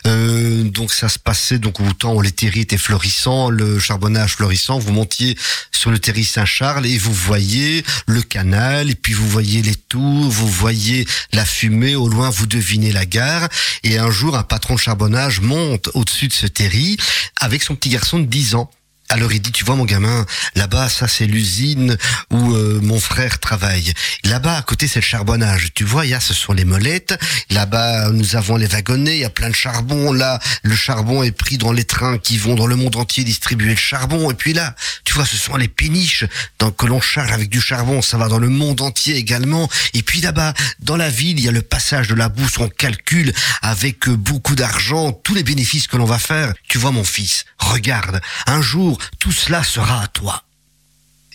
[0.07, 4.33] Euh, donc ça se passait donc au temps où les terris étaient florissants, le charbonnage
[4.35, 4.79] florissant.
[4.79, 5.37] Vous montiez
[5.71, 10.29] sur le terri Saint-Charles et vous voyez le canal, et puis vous voyez les tours,
[10.29, 13.47] vous voyez la fumée au loin, vous devinez la gare.
[13.83, 16.97] Et un jour, un patron de charbonnage monte au-dessus de ce terri
[17.39, 18.69] avec son petit garçon de 10 ans.
[19.12, 21.97] Alors il dit, tu vois mon gamin, là-bas, ça c'est l'usine
[22.30, 23.93] où euh, mon frère travaille.
[24.24, 25.74] Là-bas, à côté, c'est le charbonnage.
[25.74, 27.20] Tu vois, il y a, ce sont les molettes.
[27.49, 30.14] Là-bas, nous avons les wagonnets, il y a plein de charbon.
[30.14, 33.72] Là, le charbon est pris dans les trains qui vont dans le monde entier distribuer
[33.72, 34.32] le charbon.
[34.32, 36.24] Et puis là, tu vois, ce sont les péniches
[36.57, 38.01] dans, que l'on charge avec du charbon.
[38.01, 39.70] Ça va dans le monde entier également.
[39.93, 42.59] Et puis là-bas, dans la ville, il y a le passage de la bourse.
[42.59, 46.53] On calcule avec euh, beaucoup d'argent tous les bénéfices que l'on va faire.
[46.70, 50.43] Tu vois, mon fils, regarde, un jour, tout cela sera à toi.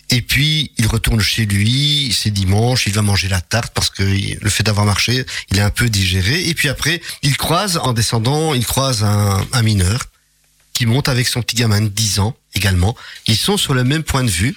[0.09, 4.03] Et puis, il retourne chez lui, c'est dimanche, il va manger la tarte parce que
[4.03, 6.47] le fait d'avoir marché, il est un peu digéré.
[6.47, 10.05] Et puis après, il croise, en descendant, il croise un, mineur
[10.73, 12.95] qui monte avec son petit gamin de 10 ans également.
[13.27, 14.55] Ils sont sur le même point de vue.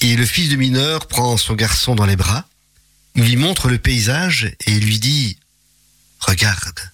[0.00, 2.44] Et le fils du mineur prend son garçon dans les bras,
[3.14, 5.38] lui montre le paysage et lui dit,
[6.18, 6.90] regarde.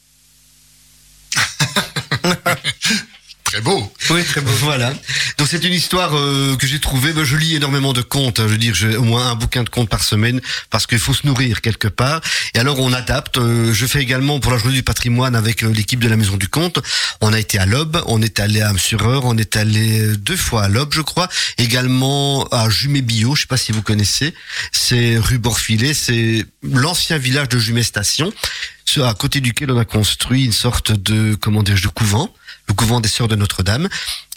[3.49, 3.91] Très beau.
[4.11, 4.51] Oui, très beau.
[4.61, 4.93] Voilà.
[5.39, 7.15] Donc c'est une histoire euh, que j'ai trouvée.
[7.15, 8.41] Ben, je lis énormément de contes.
[8.41, 8.45] hein.
[8.47, 11.15] Je veux dire, j'ai au moins un bouquin de contes par semaine parce qu'il faut
[11.15, 12.21] se nourrir quelque part.
[12.53, 13.39] Et alors on adapte.
[13.39, 16.37] Euh, je fais également pour la journée du patrimoine avec euh, l'équipe de la Maison
[16.37, 16.79] du Conte.
[17.23, 20.37] On a été à l'Aube, on est allé à Sureur, on est allé euh, deux
[20.37, 21.27] fois à l'Aube, je crois.
[21.57, 23.35] Également à Jumet Bio.
[23.35, 24.35] Je sais pas si vous connaissez.
[24.73, 25.95] C'est rue Borfilet.
[25.95, 28.31] C'est l'ancien village de Jumet Station,
[29.03, 32.35] à côté duquel on a construit une sorte de comment dire de couvent
[32.69, 33.89] le couvent des Sœurs de Notre-Dame.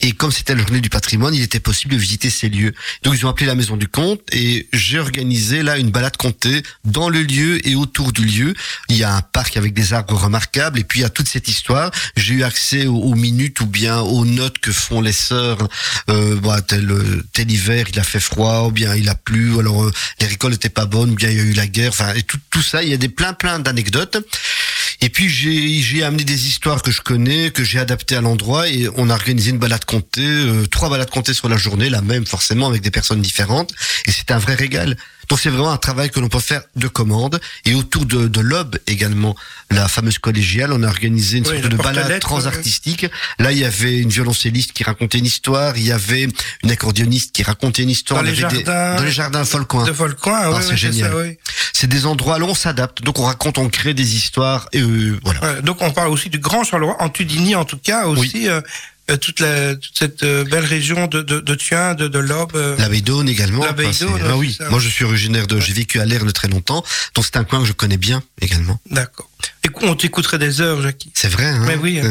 [0.04, 2.74] Et comme c'était la journée du patrimoine, il était possible de visiter ces lieux.
[3.04, 6.64] Donc ils ont appelé la maison du comte et j'ai organisé là une balade comptée
[6.84, 8.56] dans le lieu et autour du lieu.
[8.90, 11.92] Il y a un parc avec des arbres remarquables et puis a toute cette histoire.
[12.16, 15.68] J'ai eu accès aux, minutes ou bien aux notes que font les sœurs.
[16.10, 16.92] Euh, bon, tel,
[17.34, 19.60] tel hiver, il a fait froid ou bien il a plu.
[19.60, 21.90] Alors euh, les récoltes n'étaient pas bonnes ou bien il y a eu la guerre.
[21.90, 24.18] Enfin, et tout, tout ça, il y a des plein plein d'anecdotes.
[25.04, 28.68] Et puis j'ai j'ai amené des histoires que je connais, que j'ai adaptées à l'endroit
[28.70, 32.02] et on a organisé une balade comptée, euh, trois balades comptées sur la journée, la
[32.02, 33.72] même forcément avec des personnes différentes.
[34.06, 34.96] Et c'est un vrai régal.
[35.30, 37.40] Donc c'est vraiment un travail que l'on peut faire de commande.
[37.66, 39.36] Et autour de, de l'Aube également,
[39.70, 43.06] la fameuse collégiale, on a organisé une Oui, sorte de balade transartistique.
[43.40, 46.28] Là, il y avait une violoncelliste qui racontait une histoire, il y avait
[46.64, 48.22] une accordéoniste qui racontait une histoire.
[48.24, 49.86] Dans les avait des- jardins- dans les jardins Folcoin.
[49.86, 51.38] De Volcoin, Ah, oui, c'est oui, génial.
[51.74, 53.02] C'est des endroits là où on s'adapte.
[53.02, 55.40] Donc on raconte, on crée des histoires et euh, voilà.
[55.42, 58.58] Ouais, donc on parle aussi du Grand Charleroi, en Tudigny en tout cas, aussi euh,
[58.58, 58.62] euh,
[59.18, 62.52] toute, la, toute cette euh, belle région de, de, de Thuin, de, de l'Aube.
[62.56, 62.88] euh, La
[63.28, 63.64] également.
[63.66, 64.58] La Enfin, d'Aune, ah oui.
[64.70, 65.60] Moi, je suis originaire de.
[65.60, 66.84] J'ai vécu à Lerne très longtemps,
[67.16, 68.80] donc c'est un coin que je connais bien également.
[68.90, 69.28] D'accord.
[69.64, 71.12] Écoute, on t'écouterait des heures, Jackie.
[71.16, 71.46] C'est vrai.
[71.46, 72.10] Hein Mais oui, Euh,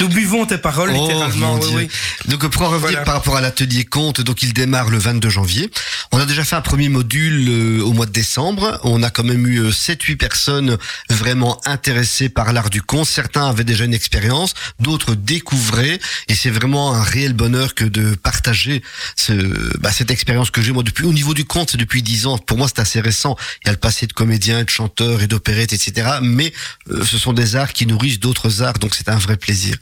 [0.00, 1.54] Nous buvons tes paroles, Oh, littéralement.
[1.56, 1.76] mon oui, Dieu.
[1.78, 1.88] oui.
[2.30, 3.02] Donc pour en revenir Voilà.
[3.04, 5.70] par rapport à l'atelier compte, donc il démarre le 22 janvier.
[6.12, 8.78] On a déjà fait un premier module euh, au mois de décembre.
[8.84, 10.78] On a quand même eu 7-8 personnes
[11.08, 13.06] vraiment intéressées par l'art du conte.
[13.06, 15.98] Certains avaient déjà une expérience, d'autres découvraient.
[16.28, 18.82] Et c'est vraiment un réel bonheur que de partager
[19.16, 19.32] ce,
[19.78, 22.38] bah, cette expérience que j'ai moi depuis au niveau du conte, c'est depuis 10 ans.
[22.38, 23.36] Pour moi, c'est assez récent.
[23.62, 26.18] Il y a le passé de comédien, de chanteur et d'opérette, etc.
[26.22, 26.52] Mais
[26.90, 29.76] euh, ce sont des arts qui nourrissent d'autres arts, donc c'est un vrai plaisir.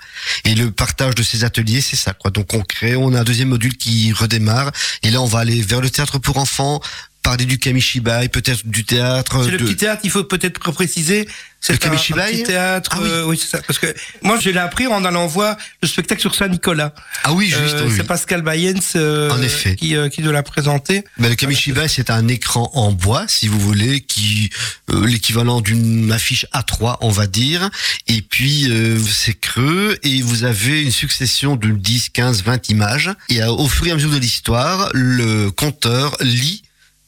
[0.45, 2.31] Et le partage de ces ateliers, c'est ça, quoi.
[2.31, 4.71] Donc on crée, on a un deuxième module qui redémarre,
[5.03, 6.81] et là on va aller vers le théâtre pour enfants,
[7.29, 9.45] parler du kamishibai, peut-être du théâtre.
[9.45, 11.29] C'est le petit théâtre, il faut peut-être préciser.
[11.61, 12.91] C'est Le un, un Kamishibai petit théâtre.
[12.95, 13.09] Ah oui.
[13.11, 13.61] euh, oui, c'est ça.
[13.67, 16.95] Parce que moi, je l'ai appris en allant voir le spectacle sur Saint-Nicolas.
[17.25, 17.75] Ah oui, juste.
[17.75, 17.95] Euh, oui.
[17.97, 19.75] C'est Pascal Bayens euh, En effet.
[19.77, 21.05] qui, qui nous l'a présenté.
[21.19, 24.49] Ben, le kamishibai, c'est un écran en bois, si vous voulez, qui
[24.89, 27.69] l'équivalent d'une affiche A3, on va dire.
[28.07, 28.73] Et puis
[29.07, 33.11] c'est creux et vous avez une succession de 10, 15, 20 images.
[33.29, 36.63] Et au fur et à mesure de l'histoire, le compteur lit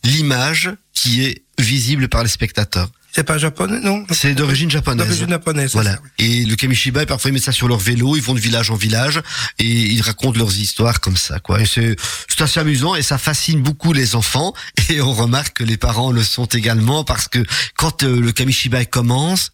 [0.04, 2.90] l'image qui est visible par les spectateurs.
[3.12, 4.06] C'est pas japonais, non?
[4.12, 5.06] C'est d'origine japonaise.
[5.06, 5.72] D'origine japonaise.
[5.72, 5.94] Voilà.
[5.94, 6.10] ça, oui.
[6.24, 8.76] Et le kamishibai, parfois ils mettent ça sur leur vélo, ils vont de village en
[8.76, 9.20] village
[9.58, 11.60] et ils racontent leurs histoires comme ça, quoi.
[11.60, 11.96] Et c'est,
[12.38, 14.54] assez amusant et ça fascine beaucoup les enfants
[14.88, 17.44] et on remarque que les parents le sont également parce que
[17.76, 19.50] quand euh, le kamishibai commence,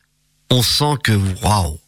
[0.50, 1.80] on sent que waouh.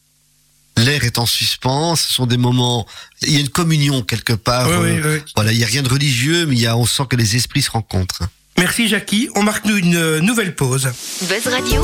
[0.79, 2.87] L'air est en suspens, ce sont des moments,
[3.23, 4.69] il y a une communion quelque part.
[4.69, 5.33] Oui, oui, euh, oui.
[5.35, 7.37] Voilà, il y a rien de religieux, mais il y a, on sent que les
[7.37, 8.23] esprits se rencontrent.
[8.59, 9.29] Merci Jackie.
[9.37, 10.91] On marque nous une euh, nouvelle pause.
[11.23, 11.83] Buzz Radio,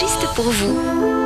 [0.00, 1.25] juste pour vous.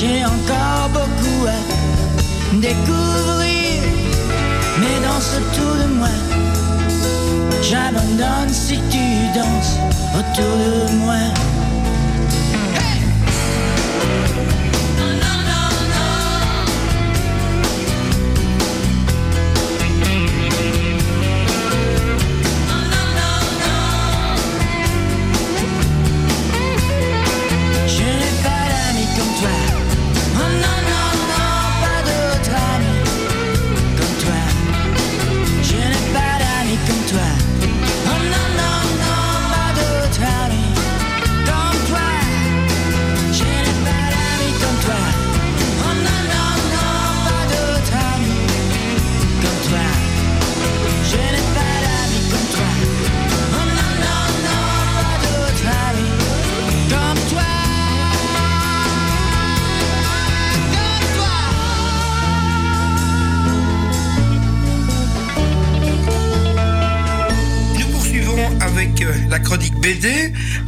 [0.00, 3.82] J'ai encore beaucoup à découvrir.
[4.80, 6.08] Mais danse autour de moi.
[7.60, 9.76] J'abandonne si tu danses
[10.14, 11.49] autour de moi.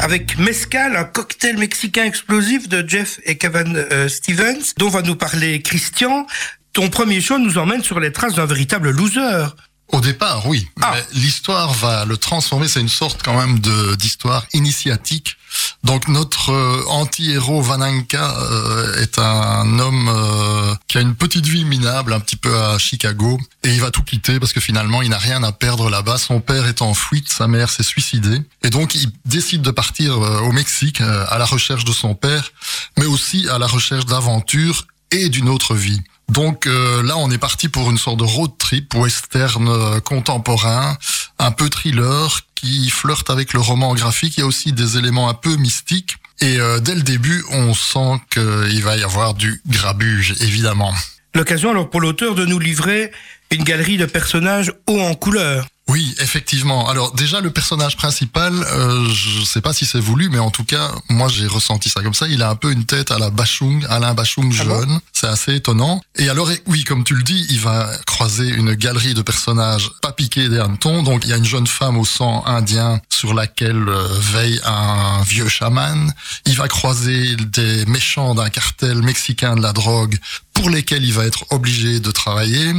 [0.03, 5.15] Avec Mescal, un cocktail mexicain explosif de Jeff et Kevin euh, Stevens, dont va nous
[5.15, 6.27] parler Christian.
[6.73, 9.55] Ton premier show nous emmène sur les traces d'un véritable loser.
[9.93, 10.69] Au départ, oui.
[10.81, 10.93] Ah.
[10.95, 12.69] Mais l'histoire va le transformer.
[12.69, 15.37] C'est une sorte quand même de d'histoire initiatique.
[15.85, 21.65] Donc notre euh, anti-héros Vananka euh, est un homme euh, qui a une petite vie
[21.65, 25.11] minable, un petit peu à Chicago, et il va tout quitter parce que finalement il
[25.11, 26.19] n'a rien à perdre là-bas.
[26.19, 30.23] Son père est en fuite, sa mère s'est suicidée, et donc il décide de partir
[30.23, 32.53] euh, au Mexique euh, à la recherche de son père,
[32.99, 36.01] mais aussi à la recherche d'aventure et d'une autre vie.
[36.33, 40.97] Donc euh, là, on est parti pour une sorte de road trip western euh, contemporain,
[41.39, 44.39] un peu thriller, qui flirte avec le roman graphique.
[44.39, 46.17] Il y a aussi des éléments un peu mystiques.
[46.41, 50.95] Et euh, dès le début, on sent qu'il va y avoir du grabuge, évidemment.
[51.35, 53.13] L'occasion alors pour l'auteur de nous livrer
[53.53, 55.67] une galerie de personnages hauts en couleur.
[55.89, 56.89] Oui, effectivement.
[56.89, 60.65] Alors déjà, le personnage principal, euh, je sais pas si c'est voulu, mais en tout
[60.65, 62.29] cas, moi j'ai ressenti ça comme ça.
[62.29, 65.01] Il a un peu une tête à la Bachung, Alain Bachung Ah bon jeune.
[65.13, 66.01] c'est assez étonnant.
[66.17, 70.13] Et alors, oui, comme tu le dis, il va croiser une galerie de personnages pas
[70.13, 71.03] piqués des hannetons.
[71.03, 75.21] Donc il y a une jeune femme au sang indien sur laquelle euh, veille un
[75.25, 76.15] vieux chaman.
[76.47, 80.17] Il va croiser des méchants d'un cartel mexicain de la drogue
[80.55, 82.73] pour lesquels il va être obligé de travailler.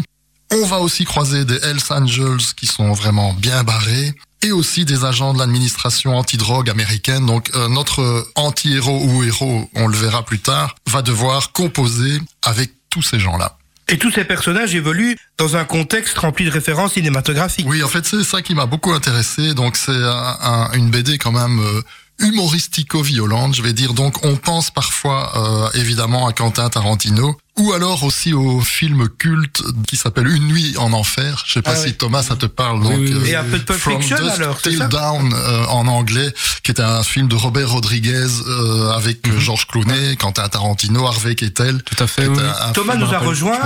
[0.52, 4.14] On va aussi croiser des Hells Angels qui sont vraiment bien barrés
[4.44, 7.26] et aussi des agents de l'administration antidrogue américaine.
[7.26, 12.72] Donc euh, notre anti-héros ou héros, on le verra plus tard, va devoir composer avec
[12.90, 13.58] tous ces gens-là.
[13.90, 17.66] Et tous ces personnages évoluent dans un contexte rempli de références cinématographiques.
[17.68, 19.54] Oui, en fait, c'est ça qui m'a beaucoup intéressé.
[19.54, 21.82] Donc c'est un- un- une BD quand même euh,
[22.20, 23.94] humoristico-violente, je vais dire.
[23.94, 25.32] Donc on pense parfois
[25.76, 27.38] euh, évidemment à Quentin Tarantino.
[27.60, 31.44] Ou alors aussi au film culte qui s'appelle Une nuit en enfer.
[31.46, 31.94] Je sais pas Ah si oui.
[31.94, 32.82] Thomas ça te parle.
[32.82, 33.30] Donc, oui, oui.
[33.30, 36.34] Et un peu de Pulp From Fiction, alors, Till ça Down euh, en anglais,
[36.64, 41.36] qui était un film de Robert Rodriguez euh, avec euh, Georges Clooney, Quentin Tarantino, Harvey
[41.36, 41.84] Keitel.
[41.84, 42.38] Tout à fait, qui oui.
[42.40, 43.60] était un- un Thomas nous a rejoint,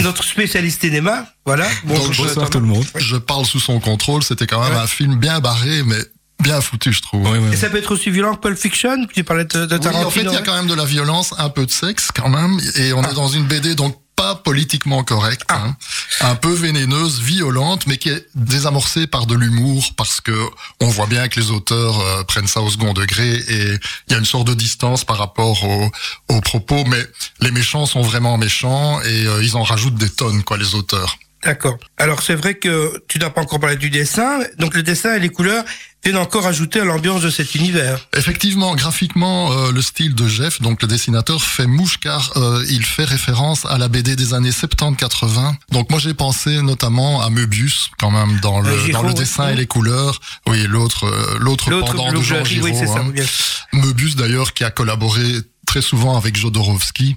[0.00, 1.24] notre spécialiste cinéma.
[1.46, 1.66] Voilà.
[1.84, 2.84] Bonjour, Donc, Bonsoir tout le monde.
[2.96, 4.22] Je parle sous son contrôle.
[4.22, 4.78] C'était quand même Ouais.
[4.80, 5.96] un film bien barré, mais
[6.40, 7.28] bien foutu, je trouve.
[7.30, 7.52] Oui, oui.
[7.52, 9.06] Et ça peut être aussi violent que Pulp Fiction.
[9.14, 10.06] Tu parlais de, de Oui, Tarantino.
[10.06, 12.28] en fait, il y a quand même de la violence, un peu de sexe quand
[12.28, 13.10] même, et on Ah.
[13.10, 15.74] est dans une BD donc pas politiquement correcte, hein,
[16.20, 20.38] un peu vénéneuse, violente, mais qui est désamorcée par de l'humour, parce que
[20.80, 23.78] on voit bien que les auteurs euh, prennent ça au second degré, et
[24.08, 25.90] il y a une sorte de distance par rapport aux,
[26.28, 27.02] aux propos, mais
[27.40, 31.16] les méchants sont vraiment méchants, et euh, ils en rajoutent des tonnes, quoi, les auteurs.
[31.42, 31.78] D'accord.
[31.96, 34.40] Alors c'est vrai que tu n'as pas encore parlé du dessin.
[34.58, 35.64] Donc le dessin et les couleurs
[36.04, 37.98] viennent encore ajouter à l'ambiance de cet univers.
[38.16, 42.84] Effectivement, graphiquement, euh, le style de Jeff, donc le dessinateur, fait mouche car euh, il
[42.84, 45.54] fait référence à la BD des années 70-80.
[45.72, 49.14] Donc moi j'ai pensé notamment à Möbius quand même dans le Euh, dans le oui.
[49.14, 50.20] dessin et les couleurs.
[50.48, 52.66] Oui, l'autre euh, l'autre pendant de Jean Giraud.
[52.66, 53.00] oui c'est ça.
[53.00, 53.12] hein.
[53.14, 53.26] sûr.
[53.72, 55.22] Möbius d'ailleurs qui a collaboré
[55.66, 57.16] très souvent avec Jodorowsky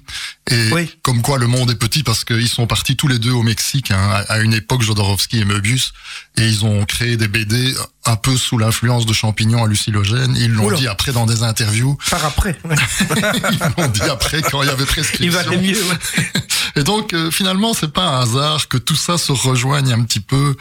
[0.50, 0.90] et Oui.
[1.02, 3.90] comme quoi le monde est petit parce qu'ils sont partis tous les deux au Mexique
[3.90, 5.92] hein, à une époque Jodorowsky et Möbius
[6.36, 7.74] et ils ont créé des BD
[8.04, 12.24] un peu sous l'influence de champignons hallucinogènes ils l'ont dit après dans des interviews Par
[12.26, 12.58] après.
[12.64, 12.76] ouais.
[13.52, 15.82] ils l'ont dit après quand il y avait Il prescription va aller mieux.
[15.82, 16.42] ouais.
[16.76, 20.20] et donc euh, finalement c'est pas un hasard que tout ça se rejoigne un petit
[20.20, 20.56] peu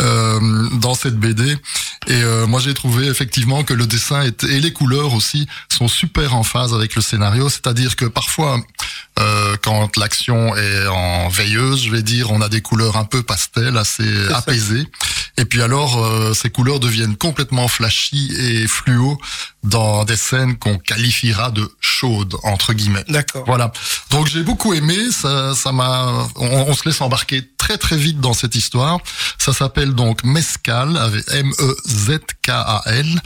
[0.00, 1.52] euh, dans cette BD
[2.08, 5.86] et euh, moi j'ai trouvé effectivement que le dessin est, et les couleurs aussi sont
[5.88, 8.60] super en phase avec le scénario c'est-à-dire que parfois
[9.18, 13.22] euh, quand l'action est en veilleuse je vais dire on a des couleurs un peu
[13.22, 14.86] pastel assez apaisées
[15.36, 19.18] et puis alors euh, ces couleurs deviennent complètement flashy et fluo
[19.64, 23.44] dans des scènes qu'on qualifiera de chaudes entre guillemets D'accord.
[23.46, 23.72] voilà.
[24.10, 24.96] Donc j'ai beaucoup aimé.
[25.10, 26.28] Ça, ça m'a.
[26.36, 28.98] On, on se laisse embarquer très très vite dans cette histoire.
[29.38, 33.20] Ça s'appelle donc Mescal avec M E Z K A L.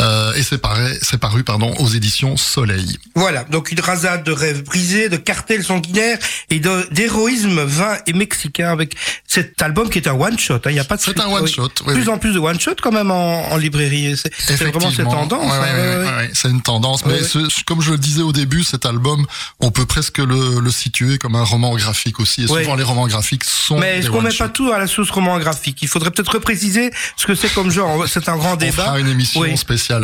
[0.00, 2.98] Euh, et c'est paru, c'est paru pardon aux éditions Soleil.
[3.14, 8.70] Voilà, donc une rasade de rêves brisés, de cartels sanguinaires et d'héroïsme vain et mexicain
[8.70, 8.94] avec
[9.26, 10.54] cet album qui est un one-shot.
[10.54, 10.60] hein.
[10.70, 11.52] Il n'y a pas de C'est un one Oui.
[11.86, 12.08] plus oui.
[12.08, 14.16] en plus de one-shot quand même en, en librairie.
[14.16, 15.44] C'est vraiment cette tendance.
[15.52, 16.30] Ouais, hein, ouais, ouais.
[16.34, 17.04] C'est une tendance.
[17.04, 19.26] Mais ce- comme je le disais au début, cet album,
[19.60, 22.44] on peut presque le, le situer comme un roman graphique aussi.
[22.44, 23.78] Et souvent les romans graphiques sont.
[23.78, 25.78] Mais est-ce qu'on met pas tout à la sauce roman graphique?
[25.82, 28.06] Il faudrait peut-être repréciser ce que c'est comme genre.
[28.08, 28.84] C'est un grand On débat.
[28.84, 29.50] fera une émission Oui.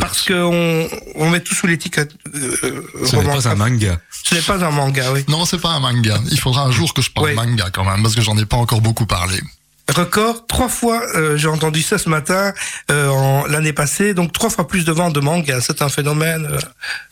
[0.01, 2.13] Parce qu'on on met tout sous l'étiquette.
[2.35, 3.99] euh, Ce n'est pas un manga.
[4.25, 5.25] Ce n'est pas un manga, oui.
[5.29, 6.19] Non, c'est pas un manga.
[6.31, 7.35] Il faudra un jour que je parle Ouais.
[7.35, 9.41] manga quand même, parce que j'en ai pas encore beaucoup parlé.
[9.89, 12.53] Record, trois fois, euh, j'ai entendu ça ce matin,
[12.91, 15.61] euh, en l'année passée, donc trois fois plus de ventes de manga.
[15.61, 16.45] C'est un phénomène.
[16.51, 16.59] euh,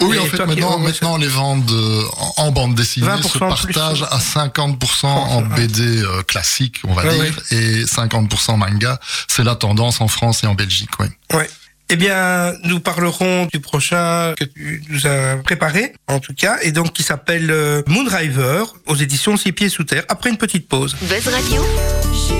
[0.01, 1.71] Oui, en fait, maintenant, maintenant les ventes
[2.17, 3.39] en, en bande dessinée 20% se plus.
[3.75, 8.99] partagent à 50% en BD classique, on va Ouais, dire, et 50% manga.
[9.29, 11.11] C'est la tendance en France et en Belgique, ouais.
[11.33, 11.49] Ouais.
[11.91, 16.73] Eh bien, nous parlerons du prochain que tu nous as préparé, en tout cas, et
[16.73, 20.97] donc qui s'appelle euh, Moonriver, aux éditions Six Pieds Sous Terre, après une petite pause.
[21.03, 21.63] Buzz Radio.
[21.63, 22.35] Buzz.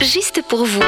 [0.00, 0.82] Juste pour vous.